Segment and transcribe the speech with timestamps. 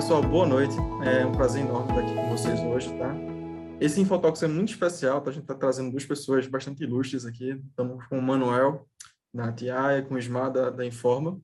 [0.00, 0.74] pessoal, boa noite.
[1.04, 3.14] É um prazer enorme estar aqui com vocês hoje, tá?
[3.78, 5.28] Esse Infotalks é muito especial, tá?
[5.28, 7.50] a gente está trazendo duas pessoas bastante ilustres aqui.
[7.68, 8.88] Estamos com o Manuel,
[9.32, 11.38] da TIA, com o Ismar, da, da Informa,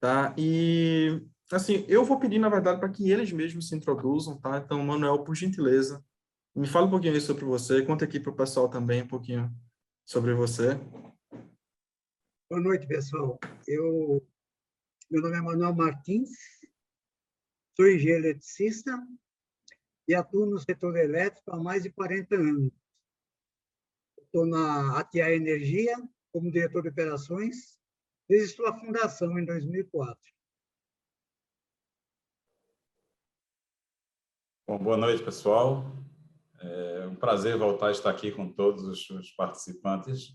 [0.00, 0.34] tá?
[0.36, 1.22] E,
[1.52, 4.58] assim, eu vou pedir, na verdade, para que eles mesmos se introduzam, tá?
[4.58, 6.04] Então, Manuel, por gentileza,
[6.56, 9.48] me fala um pouquinho sobre você, conta aqui para o pessoal também um pouquinho
[10.04, 10.74] sobre você.
[12.50, 13.38] Boa noite, pessoal.
[13.64, 14.26] Eu,
[15.08, 16.30] meu nome é Manuel Martins,
[17.76, 18.90] sou engenheiro eletricista
[20.08, 22.72] e atuo no setor elétrico há mais de 40 anos.
[24.18, 25.94] Estou na ATA Energia
[26.32, 27.78] como diretor de operações
[28.26, 30.16] desde sua fundação em 2004.
[34.66, 35.84] Bom, boa noite, pessoal.
[36.58, 40.34] É um prazer voltar a estar aqui com todos os participantes.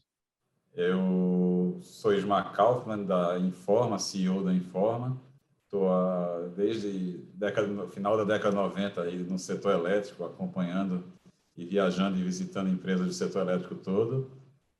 [0.73, 5.30] Eu sou Ismar Kaufmann, da Informa, CEO da Informa.
[5.71, 11.01] Estou desde década, final da década 90 aí no setor elétrico, acompanhando
[11.55, 14.29] e viajando e visitando empresas do setor elétrico todo.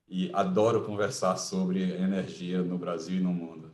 [0.06, 3.72] E adoro conversar sobre energia no Brasil e no mundo.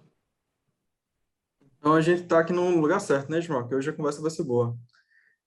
[1.79, 3.67] Então a gente está aqui no lugar certo, né, Ismael?
[3.67, 4.77] Que hoje a conversa vai ser boa.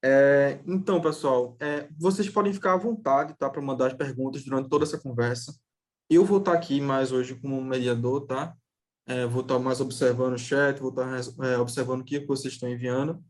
[0.03, 4.69] É, então, pessoal, é, vocês podem ficar à vontade, tá, para mandar as perguntas durante
[4.69, 5.55] toda essa conversa.
[6.09, 8.57] Eu vou estar tá aqui mais hoje como mediador, tá?
[9.07, 12.69] É, vou estar mais observando o chat, vou estar é, observando o que vocês estão
[12.69, 13.23] enviando,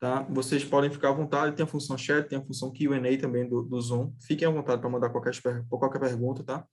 [0.00, 0.22] tá?
[0.30, 3.62] Vocês podem ficar à vontade, tem a função chat, tem a função Q&A também do,
[3.62, 4.12] do Zoom.
[4.20, 5.32] Fiquem à vontade para mandar qualquer,
[5.68, 6.64] qualquer pergunta, tá?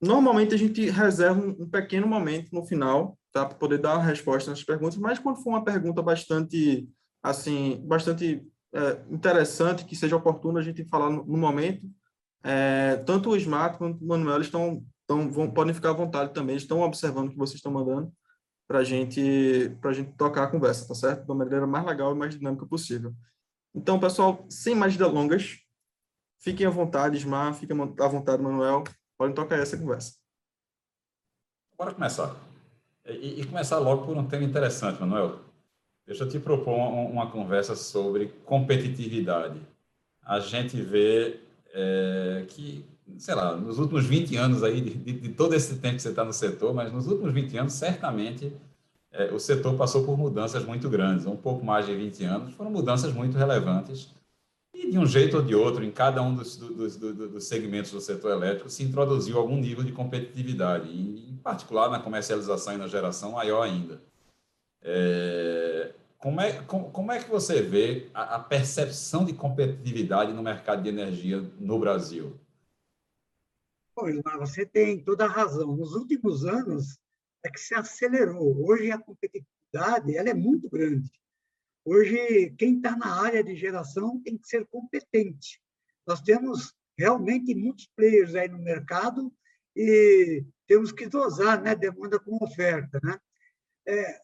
[0.00, 3.44] Normalmente a gente reserva um, um pequeno momento no final, tá?
[3.44, 6.88] Para poder dar a resposta nas perguntas, mas quando for uma pergunta bastante,
[7.22, 11.86] assim, bastante é, interessante, que seja oportuno a gente falar no, no momento,
[12.42, 16.54] é, tanto o Smart quanto o Manuel estão então, vão, podem ficar à vontade também,
[16.54, 18.12] estão observando o que vocês estão mandando
[18.68, 21.26] para gente, a gente tocar a conversa, tá certo?
[21.26, 23.12] Da maneira mais legal e mais dinâmica possível.
[23.74, 25.58] Então, pessoal, sem mais delongas,
[26.38, 28.84] fiquem à vontade, Ismar, fiquem à vontade, Manuel,
[29.18, 30.14] podem tocar essa conversa.
[31.76, 32.36] Bora começar.
[33.04, 35.40] E, e, começar logo por um tema interessante, Manuel.
[36.06, 39.60] Deixa eu te propor uma, uma conversa sobre competitividade.
[40.22, 41.40] A gente vê
[41.72, 42.84] é, que
[43.18, 46.24] sei lá, nos últimos 20 anos aí, de, de, todo esse tempo que você está
[46.24, 48.52] no setor, mas nos últimos 20 anos, certamente,
[49.12, 52.70] é, o setor passou por mudanças muito grandes, um pouco mais de 20 anos, foram
[52.70, 54.14] mudanças muito relevantes.
[54.74, 57.90] E de um jeito ou de outro, em cada um dos, dos, dos, dos segmentos
[57.90, 62.76] do setor elétrico, se introduziu algum nível de competitividade, e, em particular na comercialização e
[62.76, 64.00] na geração, maior ainda.
[64.82, 70.42] É, como, é, como, como, é que você vê a, a percepção de competitividade no
[70.42, 72.38] mercado de energia no Brasil?
[74.38, 75.76] Você tem toda a razão.
[75.76, 76.98] Nos últimos anos
[77.44, 78.68] é que se acelerou.
[78.68, 81.10] Hoje a competitividade ela é muito grande.
[81.84, 85.60] Hoje, quem está na área de geração tem que ser competente.
[86.06, 89.32] Nós temos realmente muitos players aí no mercado
[89.74, 93.00] e temos que dosar né, demanda com oferta.
[93.02, 93.18] Né?
[93.86, 94.20] É,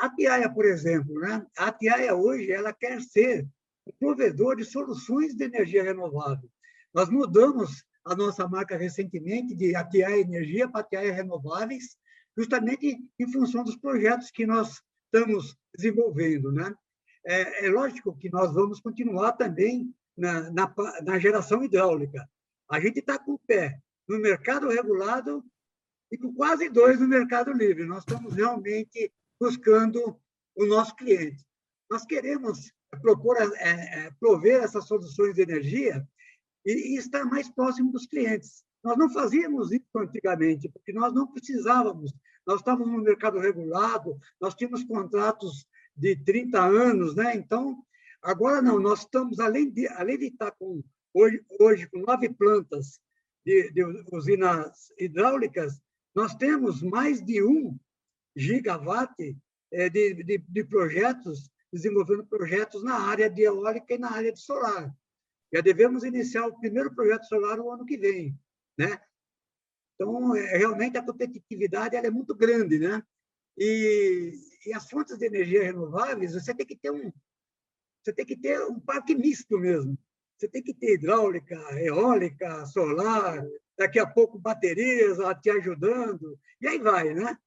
[0.00, 1.46] a Tiaia, por exemplo, né?
[1.56, 3.46] a Tiaia hoje ela quer ser
[3.86, 6.50] o provedor de soluções de energia renovável.
[6.92, 11.96] Nós mudamos a nossa marca recentemente de Atiaia Energia para Atiaia Renováveis,
[12.36, 16.52] justamente em função dos projetos que nós estamos desenvolvendo.
[16.52, 16.74] Né?
[17.24, 22.28] É, é lógico que nós vamos continuar também na, na, na geração hidráulica.
[22.68, 23.78] A gente está com o pé
[24.08, 25.44] no mercado regulado
[26.12, 27.84] e com quase dois no mercado livre.
[27.86, 30.18] Nós estamos realmente buscando
[30.54, 31.44] o nosso cliente.
[31.90, 36.06] Nós queremos propor, é, é, prover essas soluções de energia
[36.64, 38.64] e, estar mais próximo dos clientes.
[38.82, 42.12] Nós não fazíamos isso antigamente, porque nós não precisávamos.
[42.46, 45.66] Nós estávamos no mercado regulado, nós tínhamos contratos
[45.96, 47.34] de 30 anos, né?
[47.34, 47.82] Então,
[48.22, 50.82] agora não, nós estamos, além de, além de estar com,
[51.14, 53.00] hoje, hoje com nove plantas
[53.44, 55.80] de, de usinas hidráulicas,
[56.14, 57.78] nós temos mais de um
[58.36, 59.36] gigawatt
[59.72, 64.40] é, de, de, de projetos, desenvolvendo projetos na área de eólica e na área de
[64.40, 64.94] solar.
[65.54, 68.36] Já devemos iniciar o primeiro projeto solar no ano que vem,
[68.76, 69.00] né?
[69.94, 73.00] Então, é, realmente, a competitividade ela é muito grande, né?
[73.56, 74.32] E,
[74.66, 77.12] e as fontes de energia renováveis, você tem que ter um
[78.02, 79.96] você tem que ter um parque misto mesmo.
[80.36, 83.46] Você tem que ter hidráulica, eólica, solar,
[83.78, 87.38] daqui a pouco baterias te ajudando, e aí vai, né?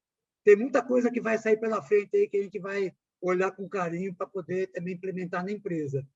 [0.46, 3.68] Tem muita coisa que vai sair pela frente aí que a gente vai olhar com
[3.68, 6.08] carinho para poder também implementar na empresa.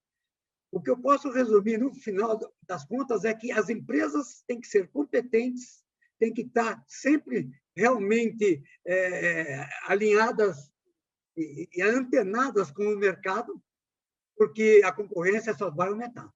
[0.72, 4.68] O que eu posso resumir no final das contas é que as empresas têm que
[4.68, 5.84] ser competentes,
[6.18, 10.72] têm que estar sempre realmente é, alinhadas
[11.36, 13.62] e, e antenadas com o mercado,
[14.38, 16.32] porque a concorrência só vai aumentar.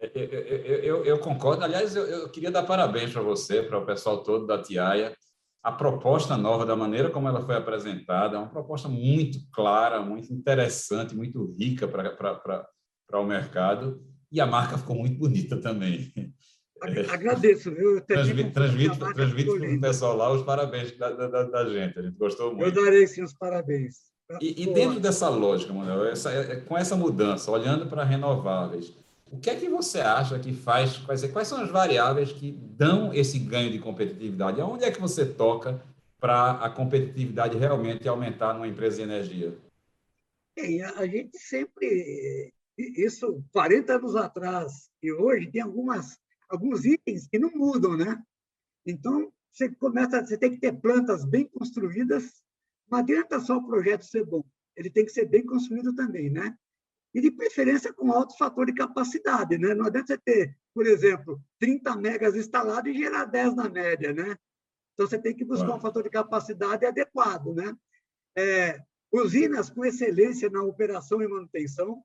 [0.00, 1.64] Eu, eu, eu, eu concordo.
[1.64, 5.16] Aliás, eu, queria dar parabéns para você, para o pessoal todo da Tiaia.
[5.64, 10.30] A proposta nova, da maneira como ela foi apresentada, é uma proposta muito clara, muito
[10.30, 13.98] interessante, muito rica para o mercado.
[14.30, 16.12] E a marca ficou muito bonita também.
[17.10, 17.98] Agradeço, viu?
[18.02, 21.98] Transmito, transmito, transmito para o pessoal lá os parabéns da, da, da, gente.
[21.98, 22.66] A gente gostou muito.
[22.78, 23.94] Eu darei sim os parabéns.
[24.42, 28.94] E, e dentro dessa lógica, Manuel, essa, é, com essa mudança, olhando para renováveis,
[29.30, 30.98] o que é que você acha que faz?
[30.98, 34.60] Quais, quais são as variáveis que dão esse ganho de competitividade?
[34.60, 35.82] Aonde é que você toca
[36.20, 39.58] para a competitividade realmente aumentar numa empresa de energia?
[40.56, 46.18] Bem, a gente sempre, isso 40 anos atrás e hoje, tem algumas,
[46.48, 48.22] alguns itens que não mudam, né?
[48.86, 52.42] Então, você começa, você tem que ter plantas bem construídas,
[52.90, 54.44] não adianta só o projeto ser bom,
[54.76, 56.56] ele tem que ser bem construído também, né?
[57.14, 59.56] E de preferência com alto fator de capacidade.
[59.56, 59.72] Né?
[59.72, 64.12] Não adianta você ter, por exemplo, 30 megas instalado e gerar 10 na média.
[64.12, 64.36] Né?
[64.92, 67.54] Então, você tem que buscar um fator de capacidade adequado.
[67.54, 67.76] Né?
[68.36, 68.80] É,
[69.12, 72.02] usinas com excelência na operação e manutenção.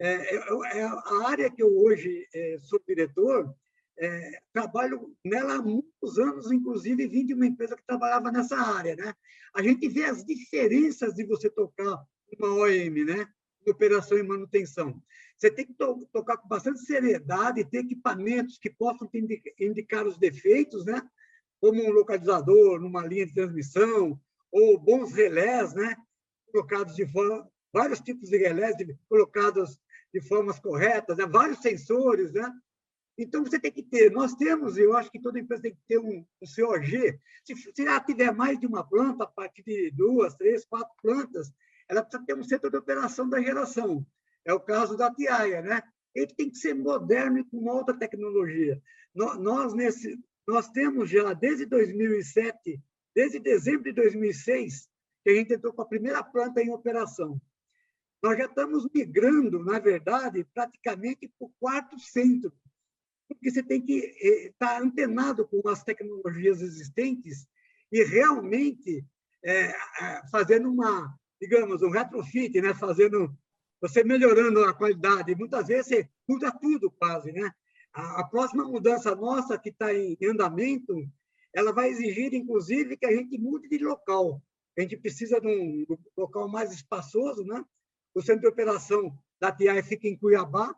[0.00, 3.54] É, é, é a área que eu hoje é, sou diretor,
[3.96, 8.96] é, trabalho nela há muitos anos, inclusive vim de uma empresa que trabalhava nessa área.
[8.96, 9.14] Né?
[9.54, 12.04] A gente vê as diferenças de você tocar
[12.36, 13.28] uma OM, né?
[13.64, 15.00] De operação e manutenção.
[15.36, 19.08] Você tem que to tocar com bastante seriedade, ter equipamentos que possam
[19.58, 21.02] indicar os defeitos, né?
[21.60, 24.20] como um localizador numa linha de transmissão,
[24.52, 25.96] ou bons relés, né?
[26.52, 29.80] colocados de forma, vários tipos de relés de, colocados
[30.12, 31.26] de formas corretas, né?
[31.26, 32.50] vários sensores, né?
[33.16, 35.98] Então, você tem que ter, nós temos, eu acho que toda empresa tem que ter
[35.98, 37.20] um, um COG.
[37.44, 37.72] Se, se
[38.06, 41.52] tiver mais de uma planta, a partir de duas, três, quatro plantas,
[41.88, 44.06] ela precisa ter um centro de operação da geração.
[44.44, 45.82] É o caso da Tiaia, né?
[46.14, 48.80] Ele tem que ser moderno e com alta tecnologia.
[49.14, 52.80] Nós, nesse, nós temos já, desde 2007,
[53.14, 54.88] desde dezembro de 2006,
[55.22, 57.40] que a gente entrou com a primeira planta em operação.
[58.22, 62.52] Nós já estamos migrando, na verdade, praticamente para o quarto centro,
[63.28, 63.98] porque você tem que
[64.48, 67.46] estar tá antenado com as tecnologias existentes
[67.90, 69.04] e realmente
[69.44, 69.72] é,
[70.30, 72.74] fazendo uma, digamos, um retrofit, né?
[72.74, 73.36] fazendo,
[73.80, 75.34] você melhorando a qualidade.
[75.34, 77.32] Muitas vezes você muda tudo quase.
[77.32, 77.50] Né?
[77.92, 80.94] A, a próxima mudança nossa, que está em andamento,
[81.54, 84.42] ela vai exigir, inclusive, que a gente mude de local.
[84.76, 85.86] A gente precisa de um
[86.16, 87.44] local mais espaçoso.
[87.44, 87.64] Né?
[88.14, 90.74] O centro de operação da TI fica em Cuiabá,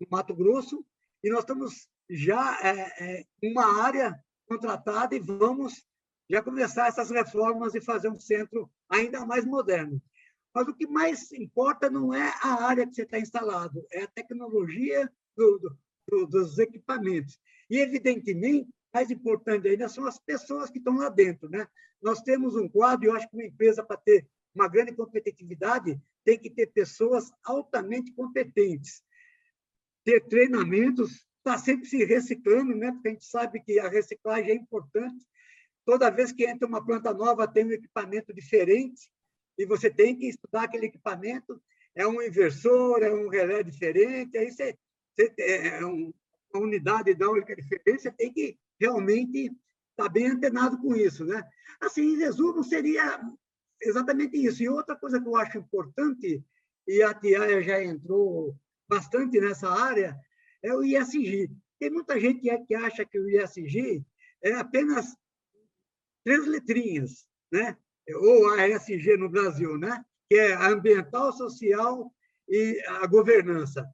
[0.00, 0.84] no Mato Grosso,
[1.22, 5.84] e nós estamos já é, é, uma área contratada e vamos
[6.28, 10.00] já começar essas reformas e fazer um centro ainda mais moderno.
[10.54, 14.08] Mas o que mais importa não é a área que você está instalado, é a
[14.08, 15.76] tecnologia do,
[16.08, 17.38] do, dos equipamentos.
[17.68, 21.48] E, evidentemente, mais importante ainda são as pessoas que estão lá dentro.
[21.48, 21.66] Né?
[22.00, 26.38] Nós temos um quadro, eu acho que uma empresa, para ter uma grande competitividade, tem
[26.38, 29.02] que ter pessoas altamente competentes,
[30.04, 32.92] ter treinamentos, estar tá sempre se reciclando, né?
[32.92, 35.26] porque a gente sabe que a reciclagem é importante,
[35.84, 39.10] Toda vez que entra uma planta nova, tem um equipamento diferente
[39.58, 41.60] e você tem que estudar aquele equipamento.
[41.94, 44.76] É um inversor, é um relé diferente, aí você,
[45.14, 46.12] você é um,
[46.52, 49.52] uma unidade hidráulica diferente, você tem que realmente
[49.90, 51.24] estar bem antenado com isso.
[51.24, 51.42] Né?
[51.80, 53.20] Assim, em resumo, seria
[53.80, 54.62] exatamente isso.
[54.62, 56.42] E outra coisa que eu acho importante,
[56.86, 58.56] e a Tiaia já entrou
[58.88, 60.16] bastante nessa área,
[60.62, 61.50] é o ISG.
[61.78, 64.04] Tem muita gente que acha que o ISG
[64.42, 65.16] é apenas
[66.24, 67.76] três letrinhas, né?
[68.16, 70.04] ou ASG no Brasil, né?
[70.28, 72.12] que é ambiental, social
[72.48, 73.86] e a governança.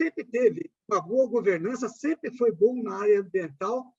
[0.00, 3.94] Sempre teve uma boa governança, sempre foi bom na área ambiental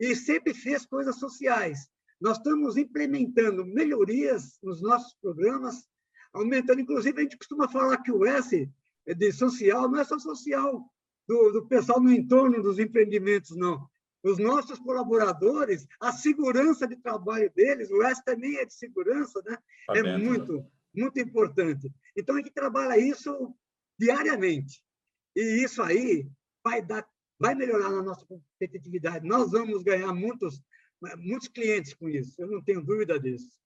[0.00, 1.88] e sempre fez coisas sociais.
[2.20, 5.86] Nós estamos implementando melhorias nos nossos programas,
[6.32, 8.68] aumentando, inclusive, a gente costuma falar que o S
[9.06, 10.84] de social não é só social
[11.26, 13.88] do, do pessoal no entorno dos empreendimentos, não
[14.22, 19.56] os nossos colaboradores, a segurança de trabalho deles, o S também é de segurança, né?
[19.86, 20.64] Tá é dentro, muito, né?
[20.94, 21.92] muito importante.
[22.16, 23.54] Então, a gente trabalha isso
[23.98, 24.82] diariamente.
[25.36, 26.28] E isso aí
[26.64, 27.06] vai, dar,
[27.38, 29.26] vai melhorar a nossa competitividade.
[29.26, 30.60] Nós vamos ganhar muitos,
[31.18, 33.56] muitos clientes com isso, eu não tenho dúvida disso.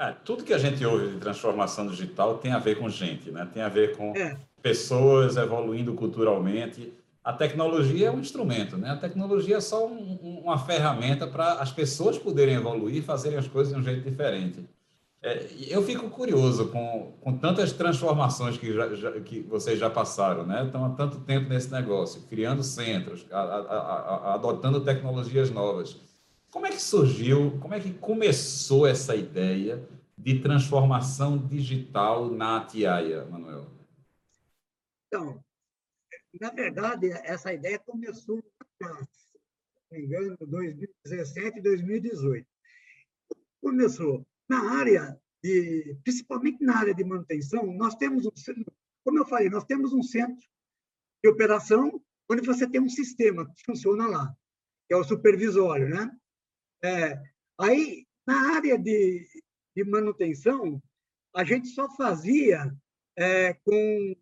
[0.00, 3.48] É, tudo que a gente ouve de transformação digital tem a ver com gente, né?
[3.52, 4.40] tem a ver com é.
[4.62, 6.90] pessoas evoluindo culturalmente
[7.22, 8.90] a tecnologia é um instrumento, né?
[8.90, 13.74] A tecnologia é só um, uma ferramenta para as pessoas poderem evoluir, fazerem as coisas
[13.74, 14.66] de um jeito diferente.
[15.22, 20.46] É, eu fico curioso com, com tantas transformações que, já, já, que vocês já passaram,
[20.46, 20.64] né?
[20.64, 26.00] Estão há tanto tempo nesse negócio, criando centros, a, a, a, adotando tecnologias novas.
[26.50, 29.86] Como é que surgiu, como é que começou essa ideia
[30.16, 33.66] de transformação digital na Atiaia, Manuel?
[35.06, 35.38] Então,
[36.38, 42.46] na verdade, essa ideia começou, se não me engano, 2017, 2018.
[43.60, 48.30] Começou na área de, principalmente na área de manutenção, nós temos um,
[49.04, 50.46] como eu falei, nós temos um centro
[51.22, 54.34] de operação onde você tem um sistema que funciona lá,
[54.86, 56.10] que é o supervisório, né?
[56.82, 57.20] É,
[57.58, 59.26] aí, na área de,
[59.76, 60.82] de manutenção,
[61.34, 62.72] a gente só fazia
[63.16, 64.16] é, com,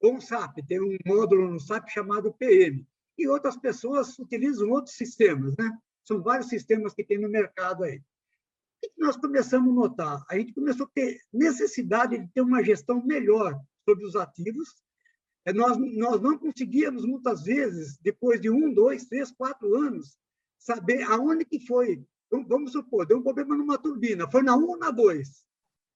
[0.00, 2.86] com o SAP, tem um módulo no SAP chamado PM,
[3.18, 5.70] e outras pessoas utilizam outros sistemas, né?
[6.04, 7.98] São vários sistemas que tem no mercado aí.
[7.98, 10.24] O que nós começamos a notar?
[10.28, 14.68] A gente começou a ter necessidade de ter uma gestão melhor sobre os ativos.
[15.44, 20.18] É, nós, nós não conseguíamos, muitas vezes, depois de um, dois, três, quatro anos,
[20.58, 22.04] saber aonde que foi.
[22.30, 25.44] Vamos supor, deu um problema numa turbina, foi na 1 ou na 2.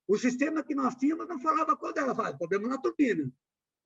[0.06, 3.30] O sistema que nós tínhamos não falava qual dela, falava problema na turbina.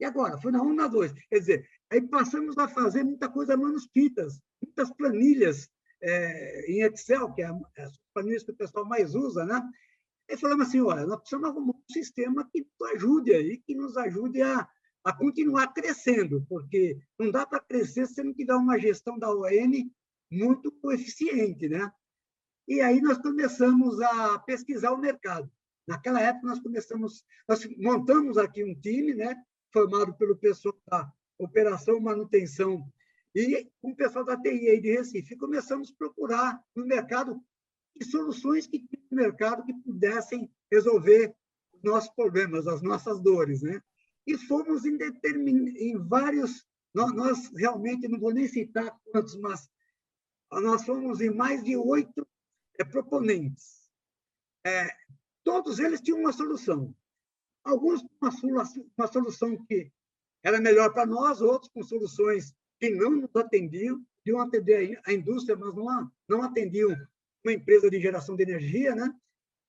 [0.00, 0.38] E agora?
[0.38, 1.12] Foi na 1 ou na 2.
[1.28, 5.68] Quer dizer, aí passamos a fazer muita coisa manuscritas, muitas planilhas
[6.02, 9.62] é, em Excel, que é as planilhas que o pessoal mais usa, né?
[10.28, 13.96] E falamos assim, olha, nós precisamos arrumar um sistema que nos ajude aí, que nos
[13.96, 14.68] ajude a,
[15.04, 19.90] a continuar crescendo, porque não dá para crescer se não tiver uma gestão da ON
[20.30, 21.92] muito eficiente, né?
[22.66, 25.50] E aí nós começamos a pesquisar o mercado.
[25.86, 29.36] Naquela época nós começamos, nós montamos aqui um time, né,
[29.74, 32.88] formado pelo pessoal da operação manutenção
[33.34, 35.36] e com o pessoal da TI de Recife.
[35.36, 37.42] começamos a procurar no mercado
[38.08, 41.34] soluções que no mercado que pudessem resolver
[41.72, 43.82] os nossos problemas, as nossas dores, né?
[44.24, 45.68] E fomos em, determin...
[45.76, 46.64] em vários,
[46.94, 49.68] nós, nós, realmente não vou nem citar quantos, mas
[50.52, 52.26] nós fomos em mais de oito
[52.78, 53.90] é, proponentes.
[54.64, 54.88] É,
[55.42, 56.94] todos eles tinham uma solução.
[57.64, 58.64] Alguns uma,
[58.96, 59.90] uma solução que
[60.42, 65.56] era melhor para nós, outros com soluções que não nos atendiam, iam atender a indústria,
[65.56, 66.94] mas não, não atendiam
[67.44, 69.14] uma empresa de geração de energia, né?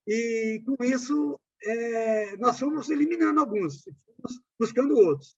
[0.08, 5.38] E com isso é, nós fomos eliminando alguns, fomos buscando outros,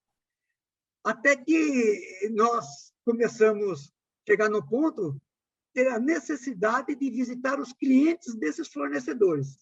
[1.03, 5.19] até que nós começamos a chegar no ponto
[5.73, 9.59] ter a necessidade de visitar os clientes desses fornecedores.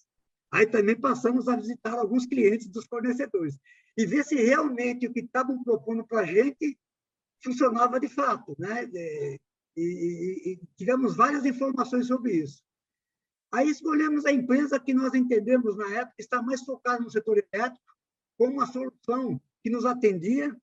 [0.51, 3.57] Aí também passamos a visitar alguns clientes dos fornecedores
[3.97, 6.77] e ver se realmente o que estavam propondo para a gente
[7.43, 8.83] funcionava de fato, né?
[8.93, 9.39] E,
[9.77, 12.63] e, e, tivemos várias informações sobre isso.
[13.51, 17.95] Aí escolhemos a empresa que nós entendemos na época está mais focada no setor elétrico,
[18.37, 20.55] como uma solução que nos atendia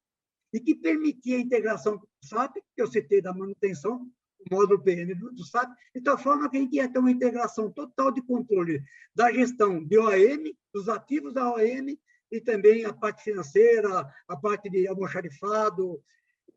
[0.53, 4.11] e que permitia a integração com o SAP, que eu citei da manutenção,
[4.51, 8.11] módulo PM do, SAP, de tal forma que a gente ia ter uma integração total
[8.11, 8.83] de controle
[9.15, 11.97] da gestão de OAM, dos ativos da OAM,
[12.31, 16.03] e também a parte financeira, a parte de almoxarifado,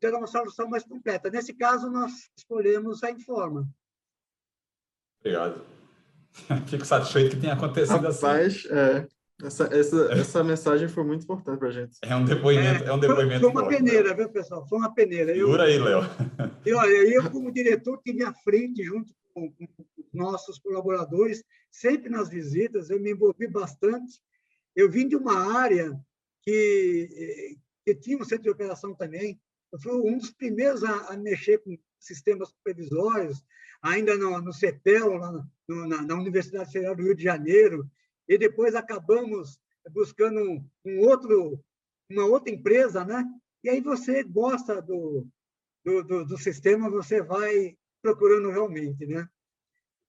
[0.00, 1.30] ter uma solução mais completa.
[1.30, 3.68] Nesse caso, nós escolhemos a Informa.
[5.20, 5.64] Obrigado.
[6.68, 8.26] Fico satisfeito que tenha acontecido assim.
[8.26, 8.68] Rapaz, assim.
[8.70, 9.08] É,
[9.42, 11.98] essa, essa, essa mensagem foi muito importante para a gente.
[12.02, 14.66] É um depoimento, é, é um depoimento Foi, foi uma peneira, viu, pessoal?
[14.66, 15.34] Foi uma peneira.
[15.34, 16.00] Segura aí, Léo.
[16.64, 19.66] E olha, eu, como diretor, tive à frente, junto com, com
[20.12, 24.18] nossos colaboradores, sempre nas visitas, eu me envolvi bastante.
[24.74, 25.92] Eu vim de uma área
[26.42, 29.38] que, que tinha um centro de operação também,
[29.72, 33.42] eu fui um dos primeiros a, a mexer com sistemas supervisórios,
[33.82, 35.18] ainda no, no CEPEL,
[35.68, 37.86] no, na, na, Universidade Federal do Rio de Janeiro,
[38.28, 39.58] e depois acabamos
[39.92, 41.60] buscando um, um outro,
[42.10, 43.24] uma outra empresa, né?
[43.62, 45.26] E aí você gosta do,
[45.84, 49.28] do, do, do sistema, você vai procurando realmente, né?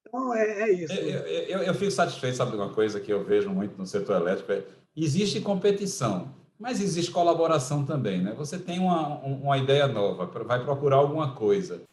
[0.07, 0.93] Então, é, é isso.
[0.93, 4.51] Eu, eu, eu, fico satisfeito, sabe uma coisa que eu vejo muito no setor elétrico?
[4.51, 4.63] É,
[4.95, 6.35] existe competição.
[6.59, 8.33] Mas existe colaboração também, né?
[8.33, 11.83] Você tem uma, uma ideia nova, vai procurar alguma coisa.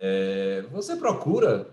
[0.00, 1.70] É, você procura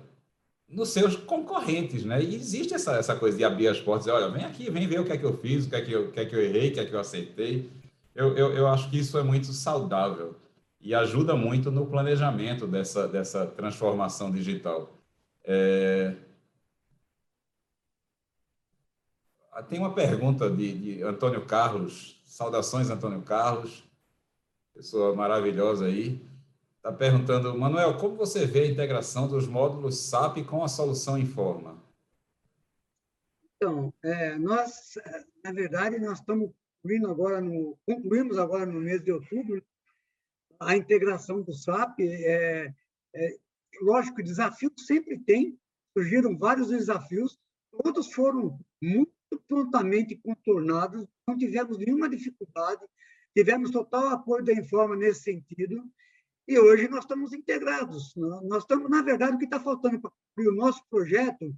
[0.67, 2.21] nos seus concorrentes, né?
[2.21, 5.05] E existe essa, essa coisa de abrir as portas olha, vem aqui, vem ver o
[5.05, 6.41] que é que eu fiz, o que é que eu, o que é que eu
[6.41, 7.69] errei, o que é que eu aceitei.
[8.13, 10.35] Eu, eu, eu acho que isso é muito saudável
[10.81, 14.89] e ajuda muito no planejamento dessa, dessa transformação digital.
[15.43, 16.15] É...
[19.69, 23.83] Tem uma pergunta de, de Antônio Carlos Saudações, Antônio Carlos,
[24.73, 26.21] pessoa maravilhosa aí.
[26.85, 31.83] Está perguntando, Manuel, como você vê a integração dos módulos SAP com a solução Informa?
[33.55, 34.93] Então, é, nós,
[35.43, 36.51] na verdade, nós estamos
[36.83, 39.65] concluindo agora no, concluímos agora no mês de outubro
[40.59, 42.01] a integração do SAP.
[42.01, 42.71] É,
[43.15, 43.37] é,
[43.81, 45.59] lógico, desafio sempre tem,
[45.91, 47.39] surgiram vários desafios,
[47.83, 49.11] todos foram muito
[49.47, 52.85] prontamente contornados, não tivemos nenhuma dificuldade,
[53.35, 55.83] tivemos total apoio da Informa nesse sentido,
[56.47, 58.13] e hoje nós estamos integrados.
[58.15, 61.53] Nós estamos, na verdade, o que está faltando para o nosso projeto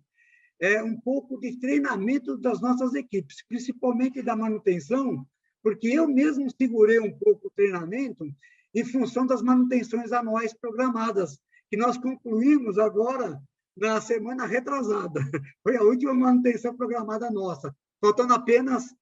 [0.60, 5.26] é um pouco de treinamento das nossas equipes, principalmente da manutenção,
[5.62, 8.26] porque eu mesmo segurei um pouco o treinamento
[8.74, 11.40] em função das manutenções anuais programadas,
[11.70, 13.40] que nós concluímos agora
[13.76, 15.20] na semana retrasada.
[15.64, 18.96] Foi a última manutenção programada nossa, faltando apenas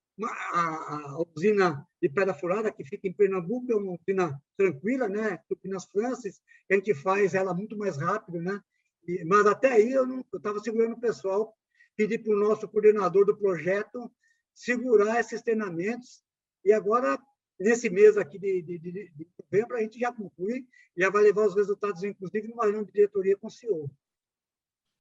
[0.53, 5.39] a, a usina de Pedra Furada, que fica em Pernambuco, é uma usina tranquila, né?
[5.49, 8.61] Tupinas Francis, a gente faz ela muito mais rápido, né?
[9.07, 11.51] E, mas até aí eu estava segurando o pessoal,
[11.97, 14.11] pedi para o nosso coordenador do projeto
[14.53, 16.23] segurar esses treinamentos,
[16.63, 17.17] e agora,
[17.59, 20.63] nesse mês aqui de, de, de, de novembro, a gente já conclui,
[20.95, 23.89] já vai levar os resultados, inclusive, numa reunião de diretoria com o senhor.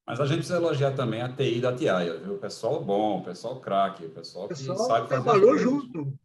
[0.06, 2.38] Mas a gente precisa elogiar também a TI da TIAIA, viu?
[2.38, 6.18] Pessoal bom, pessoal craque, pessoal, que sabe fazer trabalhou junto.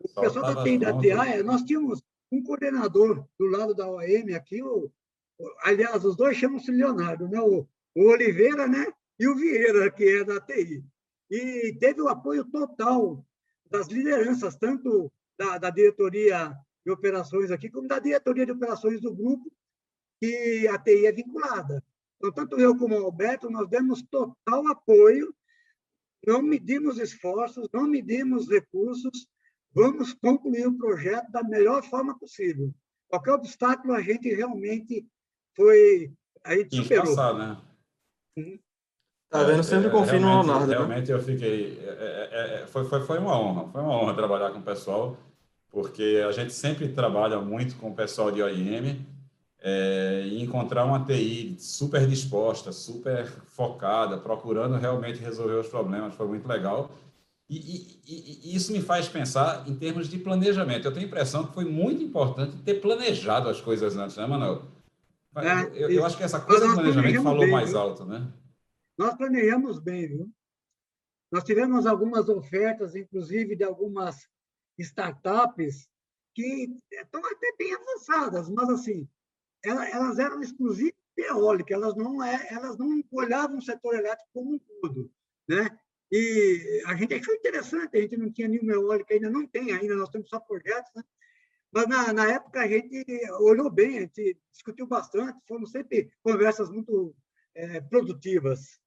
[0.00, 4.62] O pessoal, da TI da TIAIA, nós tínhamos um coordenador do lado da OAM aqui,
[4.62, 4.90] o,
[5.62, 7.40] aliás, os dois chamam-se Leonardo, né?
[7.40, 8.86] O, o, Oliveira, né?
[9.18, 10.84] E o Vieira, que é da TI.
[11.30, 13.24] E teve o apoio total
[13.70, 19.14] das lideranças, tanto da, da diretoria de operações aqui, como da diretoria de operações do
[19.14, 19.50] grupo,
[20.20, 21.82] que a TI é vinculada.
[22.16, 25.34] Então, tanto eu como o Alberto, nós demos total apoio,
[26.26, 29.26] não medimos esforços, não medimos recursos,
[29.76, 32.72] vamos concluir o projeto da melhor forma possível.
[33.08, 35.06] Qualquer obstáculo, a gente realmente
[35.54, 36.10] foi...
[36.42, 37.04] A gente superou.
[37.04, 37.58] Passar, né?
[38.38, 38.58] Uhum.
[39.28, 39.62] Tá vendo?
[39.62, 40.66] Sempre é, confio no Leonardo.
[40.66, 40.76] Né?
[40.76, 41.18] Realmente né?
[41.18, 41.78] eu fiquei.
[41.82, 45.16] É, é, é, foi, foi, foi uma honra, foi uma honra trabalhar com o pessoal,
[45.70, 49.04] porque a gente sempre trabalha muito com o pessoal de OIM
[49.60, 56.28] é, e encontrar uma TI super disposta, super focada, procurando realmente resolver os problemas, foi
[56.28, 56.90] muito legal.
[57.48, 60.86] E, e, e, isso me faz pensar em termos de planejamento.
[60.86, 64.62] Eu tenho a impressão que foi muito importante ter planejado as coisas antes, né, Manuel?
[65.36, 67.78] É, eu, eu, acho que essa coisa do planejamento falou bem, mais viu?
[67.78, 68.32] alto, né?
[68.98, 70.30] Nós planejamos bem, viu?
[71.30, 74.28] Nós tivemos algumas ofertas, inclusive de algumas
[74.78, 75.88] startups,
[76.34, 79.08] que estão até bem avançadas, mas assim,
[79.64, 84.54] elas eram exclusivas de eólica, elas não, é, elas não olhavam o setor elétrico como
[84.54, 85.10] um todo.
[85.48, 85.78] Né?
[86.10, 89.96] E a gente achou interessante, a gente não tinha nenhuma eólica, ainda não tem ainda,
[89.96, 91.02] nós temos só projetos, né?
[91.72, 93.04] mas na, na época a gente
[93.40, 97.14] olhou bem, a gente discutiu bastante, foram sempre conversas muito
[97.54, 98.78] é, produtivas.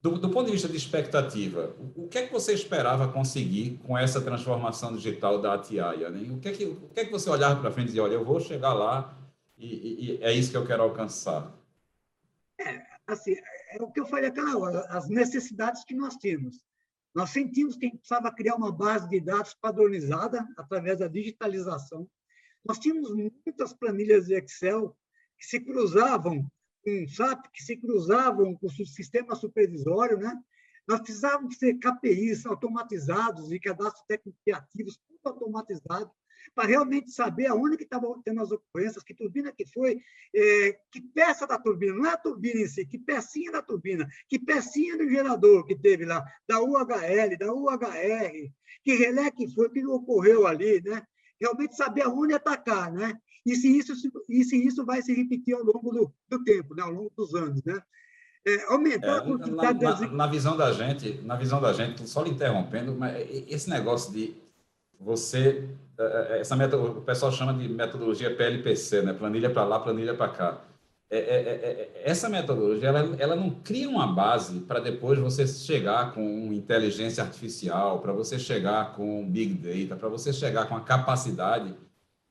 [0.00, 3.80] Do, do, ponto de vista de expectativa, o, o, que é que você esperava conseguir
[3.86, 6.10] com essa transformação digital da Atiaia?
[6.10, 6.30] Né?
[6.30, 8.14] O, que é que, o que é que você olhava para frente e dizia, olha,
[8.14, 9.18] eu vou chegar lá
[9.56, 11.56] e, e, é isso que eu quero alcançar.
[12.60, 13.34] É, assim,
[13.74, 16.64] é o que eu falei aquela hora, as necessidades que nós temos.
[17.14, 22.08] Nós sentimos que a gente precisava criar uma base de dados padronizada através da digitalização.
[22.64, 24.96] Nós tínhamos muitas planilhas de Excel
[25.38, 26.48] que se cruzavam
[26.84, 30.40] com SAP, que se cruzavam com o sistema supervisório, né?
[30.86, 36.10] Nós precisávamos ter KPIs automatizados e cadastros técnicos criativos, tudo automatizado,
[36.54, 40.00] para realmente saber aonde que estavam tendo as ocorrências, que turbina que foi,
[40.34, 44.08] é, que peça da turbina, não é a turbina em si, que pecinha da turbina,
[44.28, 48.50] que pecinha do gerador que teve lá, da UHL, da UHR,
[48.82, 51.02] que relé que foi, que ocorreu ali, né?
[51.40, 53.18] Realmente saber aonde atacar, né?
[53.44, 53.92] E se isso,
[54.28, 56.82] e se isso vai se repetir ao longo do, do tempo, né?
[56.82, 57.80] ao longo dos anos, né?
[58.46, 62.06] É, aumentar é, a quantidade na, na, na, visão da gente, na visão da gente,
[62.06, 64.34] só lhe interrompendo, mas esse negócio de
[65.00, 69.12] você é, é, essa metodologia, o pessoal chama de metodologia PLPC, né?
[69.12, 70.60] Planilha para lá, planilha para cá.
[71.08, 76.12] É, é, é, essa metodologia ela, ela não cria uma base para depois você chegar
[76.12, 81.74] com inteligência artificial, para você chegar com big data, para você chegar com a capacidade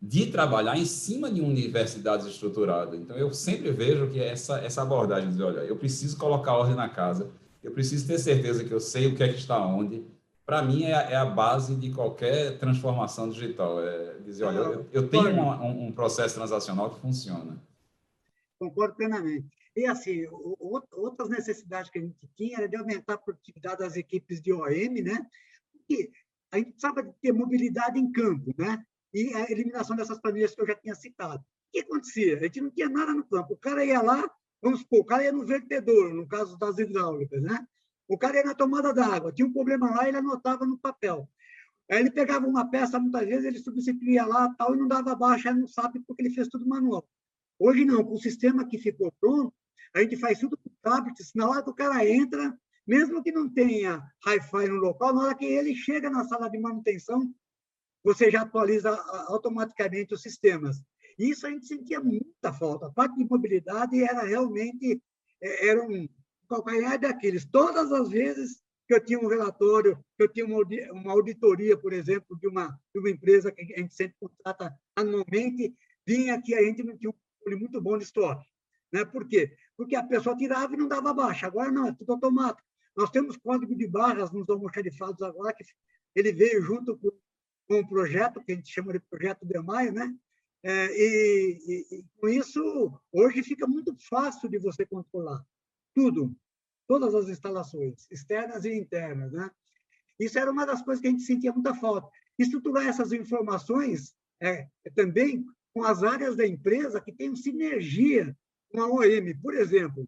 [0.01, 2.99] de trabalhar em cima de universidades estruturadas.
[2.99, 6.89] Então, eu sempre vejo que essa, essa abordagem de, olha, eu preciso colocar ordem na
[6.89, 7.31] casa,
[7.63, 10.03] eu preciso ter certeza que eu sei o que é que está onde,
[10.45, 13.81] para mim, é, é, a base de qualquer transformação digital.
[13.81, 17.61] É dizer, olha, eu, eu tenho um, um, processo transacional que funciona.
[18.59, 19.47] Concordo plenamente.
[19.75, 24.41] E, assim, outras necessidades que a gente tinha era de aumentar a produtividade das equipes
[24.41, 25.25] de OM, né?
[25.71, 26.11] Porque
[26.51, 28.83] a gente precisava ter mobilidade em campo, né?
[29.13, 31.41] E a eliminação dessas planilhas que eu já tinha citado.
[31.41, 32.37] O que acontecia?
[32.37, 33.53] A gente não tinha nada no campo.
[33.53, 34.29] O cara ia lá,
[34.61, 37.65] vamos supor, o cara ia no vertedor, no caso das hidráulicas, né?
[38.07, 41.29] O cara ia na tomada d'água, tinha um problema lá, ele anotava no papel.
[41.89, 45.53] Aí ele pegava uma peça, muitas vezes ele substituía lá tal, e não dava baixa
[45.53, 47.07] no SAP porque ele fez tudo manual.
[47.59, 49.53] Hoje não, com o sistema que ficou pronto,
[49.93, 53.49] a gente faz tudo com tablets, na hora que o cara entra, mesmo que não
[53.49, 57.33] tenha Wi-Fi no local, na hora que ele chega na sala de manutenção,
[58.03, 58.89] você já atualiza
[59.27, 60.83] automaticamente os sistemas.
[61.17, 62.87] Isso a gente sentia muita falta.
[62.87, 65.01] A parte de mobilidade era realmente
[65.41, 66.07] é, era um
[66.47, 67.45] calcanhar daqueles.
[67.45, 72.37] Todas as vezes que eu tinha um relatório, que eu tinha uma auditoria, por exemplo,
[72.39, 75.73] de uma, de uma empresa que a gente sempre contrata anualmente,
[76.05, 78.45] vinha que a gente tinha um controle muito bom de estoque.
[78.91, 79.05] Né?
[79.05, 79.55] Por quê?
[79.77, 81.47] Porque a pessoa tirava e não dava baixa.
[81.47, 82.67] Agora não, é tudo automático.
[82.95, 85.63] Nós temos código de barras nos almoxarifados agora, que
[86.15, 87.09] ele veio junto com,
[87.67, 90.13] com um projeto, que a gente chama de projeto de maio, né?
[90.61, 95.43] É, e, e, e, com isso, hoje fica muito fácil de você controlar
[95.93, 96.35] tudo,
[96.87, 99.31] todas as instalações, externas e internas.
[99.31, 99.49] Né?
[100.19, 102.09] Isso era uma das coisas que a gente sentia muita falta.
[102.37, 108.35] Estruturar essas informações é, também com as áreas da empresa que tenham sinergia
[108.69, 109.39] com a OM.
[109.41, 110.07] Por exemplo,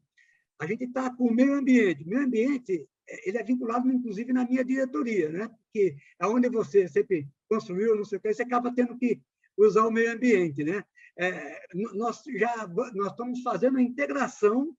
[0.60, 2.04] a gente está com o meio ambiente.
[2.04, 5.50] O meio ambiente é, ele é vinculado, inclusive, na minha diretoria, né?
[5.71, 9.21] que é onde você sempre construiu, não sei o que, você acaba tendo que
[9.58, 10.63] usar o meio ambiente.
[10.63, 10.84] Né?
[11.17, 14.76] É, nós já nós estamos fazendo a integração,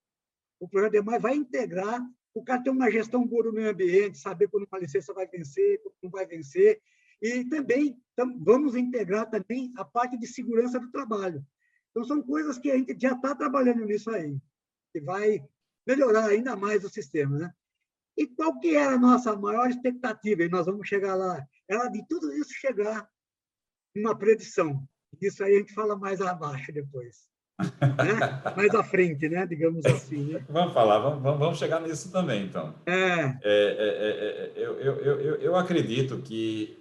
[0.58, 2.00] o projeto DEMAI vai integrar,
[2.34, 5.80] o cara tem uma gestão boa do meio ambiente, saber quando uma licença vai vencer,
[5.82, 6.80] quando não vai vencer,
[7.20, 11.44] e também tam, vamos integrar também a parte de segurança do trabalho.
[11.90, 14.38] Então, são coisas que a gente já está trabalhando nisso aí,
[14.92, 15.42] que vai
[15.86, 17.54] melhorar ainda mais o sistema, né?
[18.16, 20.42] E qual que era a nossa maior expectativa?
[20.42, 21.46] E nós vamos chegar lá.
[21.68, 23.08] Era de tudo isso chegar
[23.94, 24.86] uma predição.
[25.20, 27.28] Isso aí a gente fala mais abaixo depois.
[27.58, 28.42] Né?
[28.56, 29.46] Mais à frente, né?
[29.46, 30.32] digamos assim.
[30.32, 30.44] Né?
[30.48, 32.74] Vamos falar, vamos, vamos chegar nisso também, então.
[32.86, 32.92] É.
[32.92, 36.78] É, é, é, eu, eu, eu, eu acredito que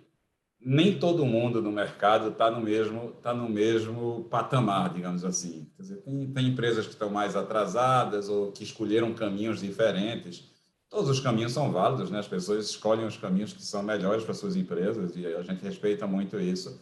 [0.59, 5.69] nem todo mundo no mercado está no mesmo tá no mesmo patamar, digamos assim.
[5.75, 10.51] Quer dizer, tem, tem empresas que estão mais atrasadas ou que escolheram caminhos diferentes.
[10.89, 12.19] Todos os caminhos são válidos, né?
[12.19, 16.07] As pessoas escolhem os caminhos que são melhores para suas empresas e a gente respeita
[16.07, 16.81] muito isso.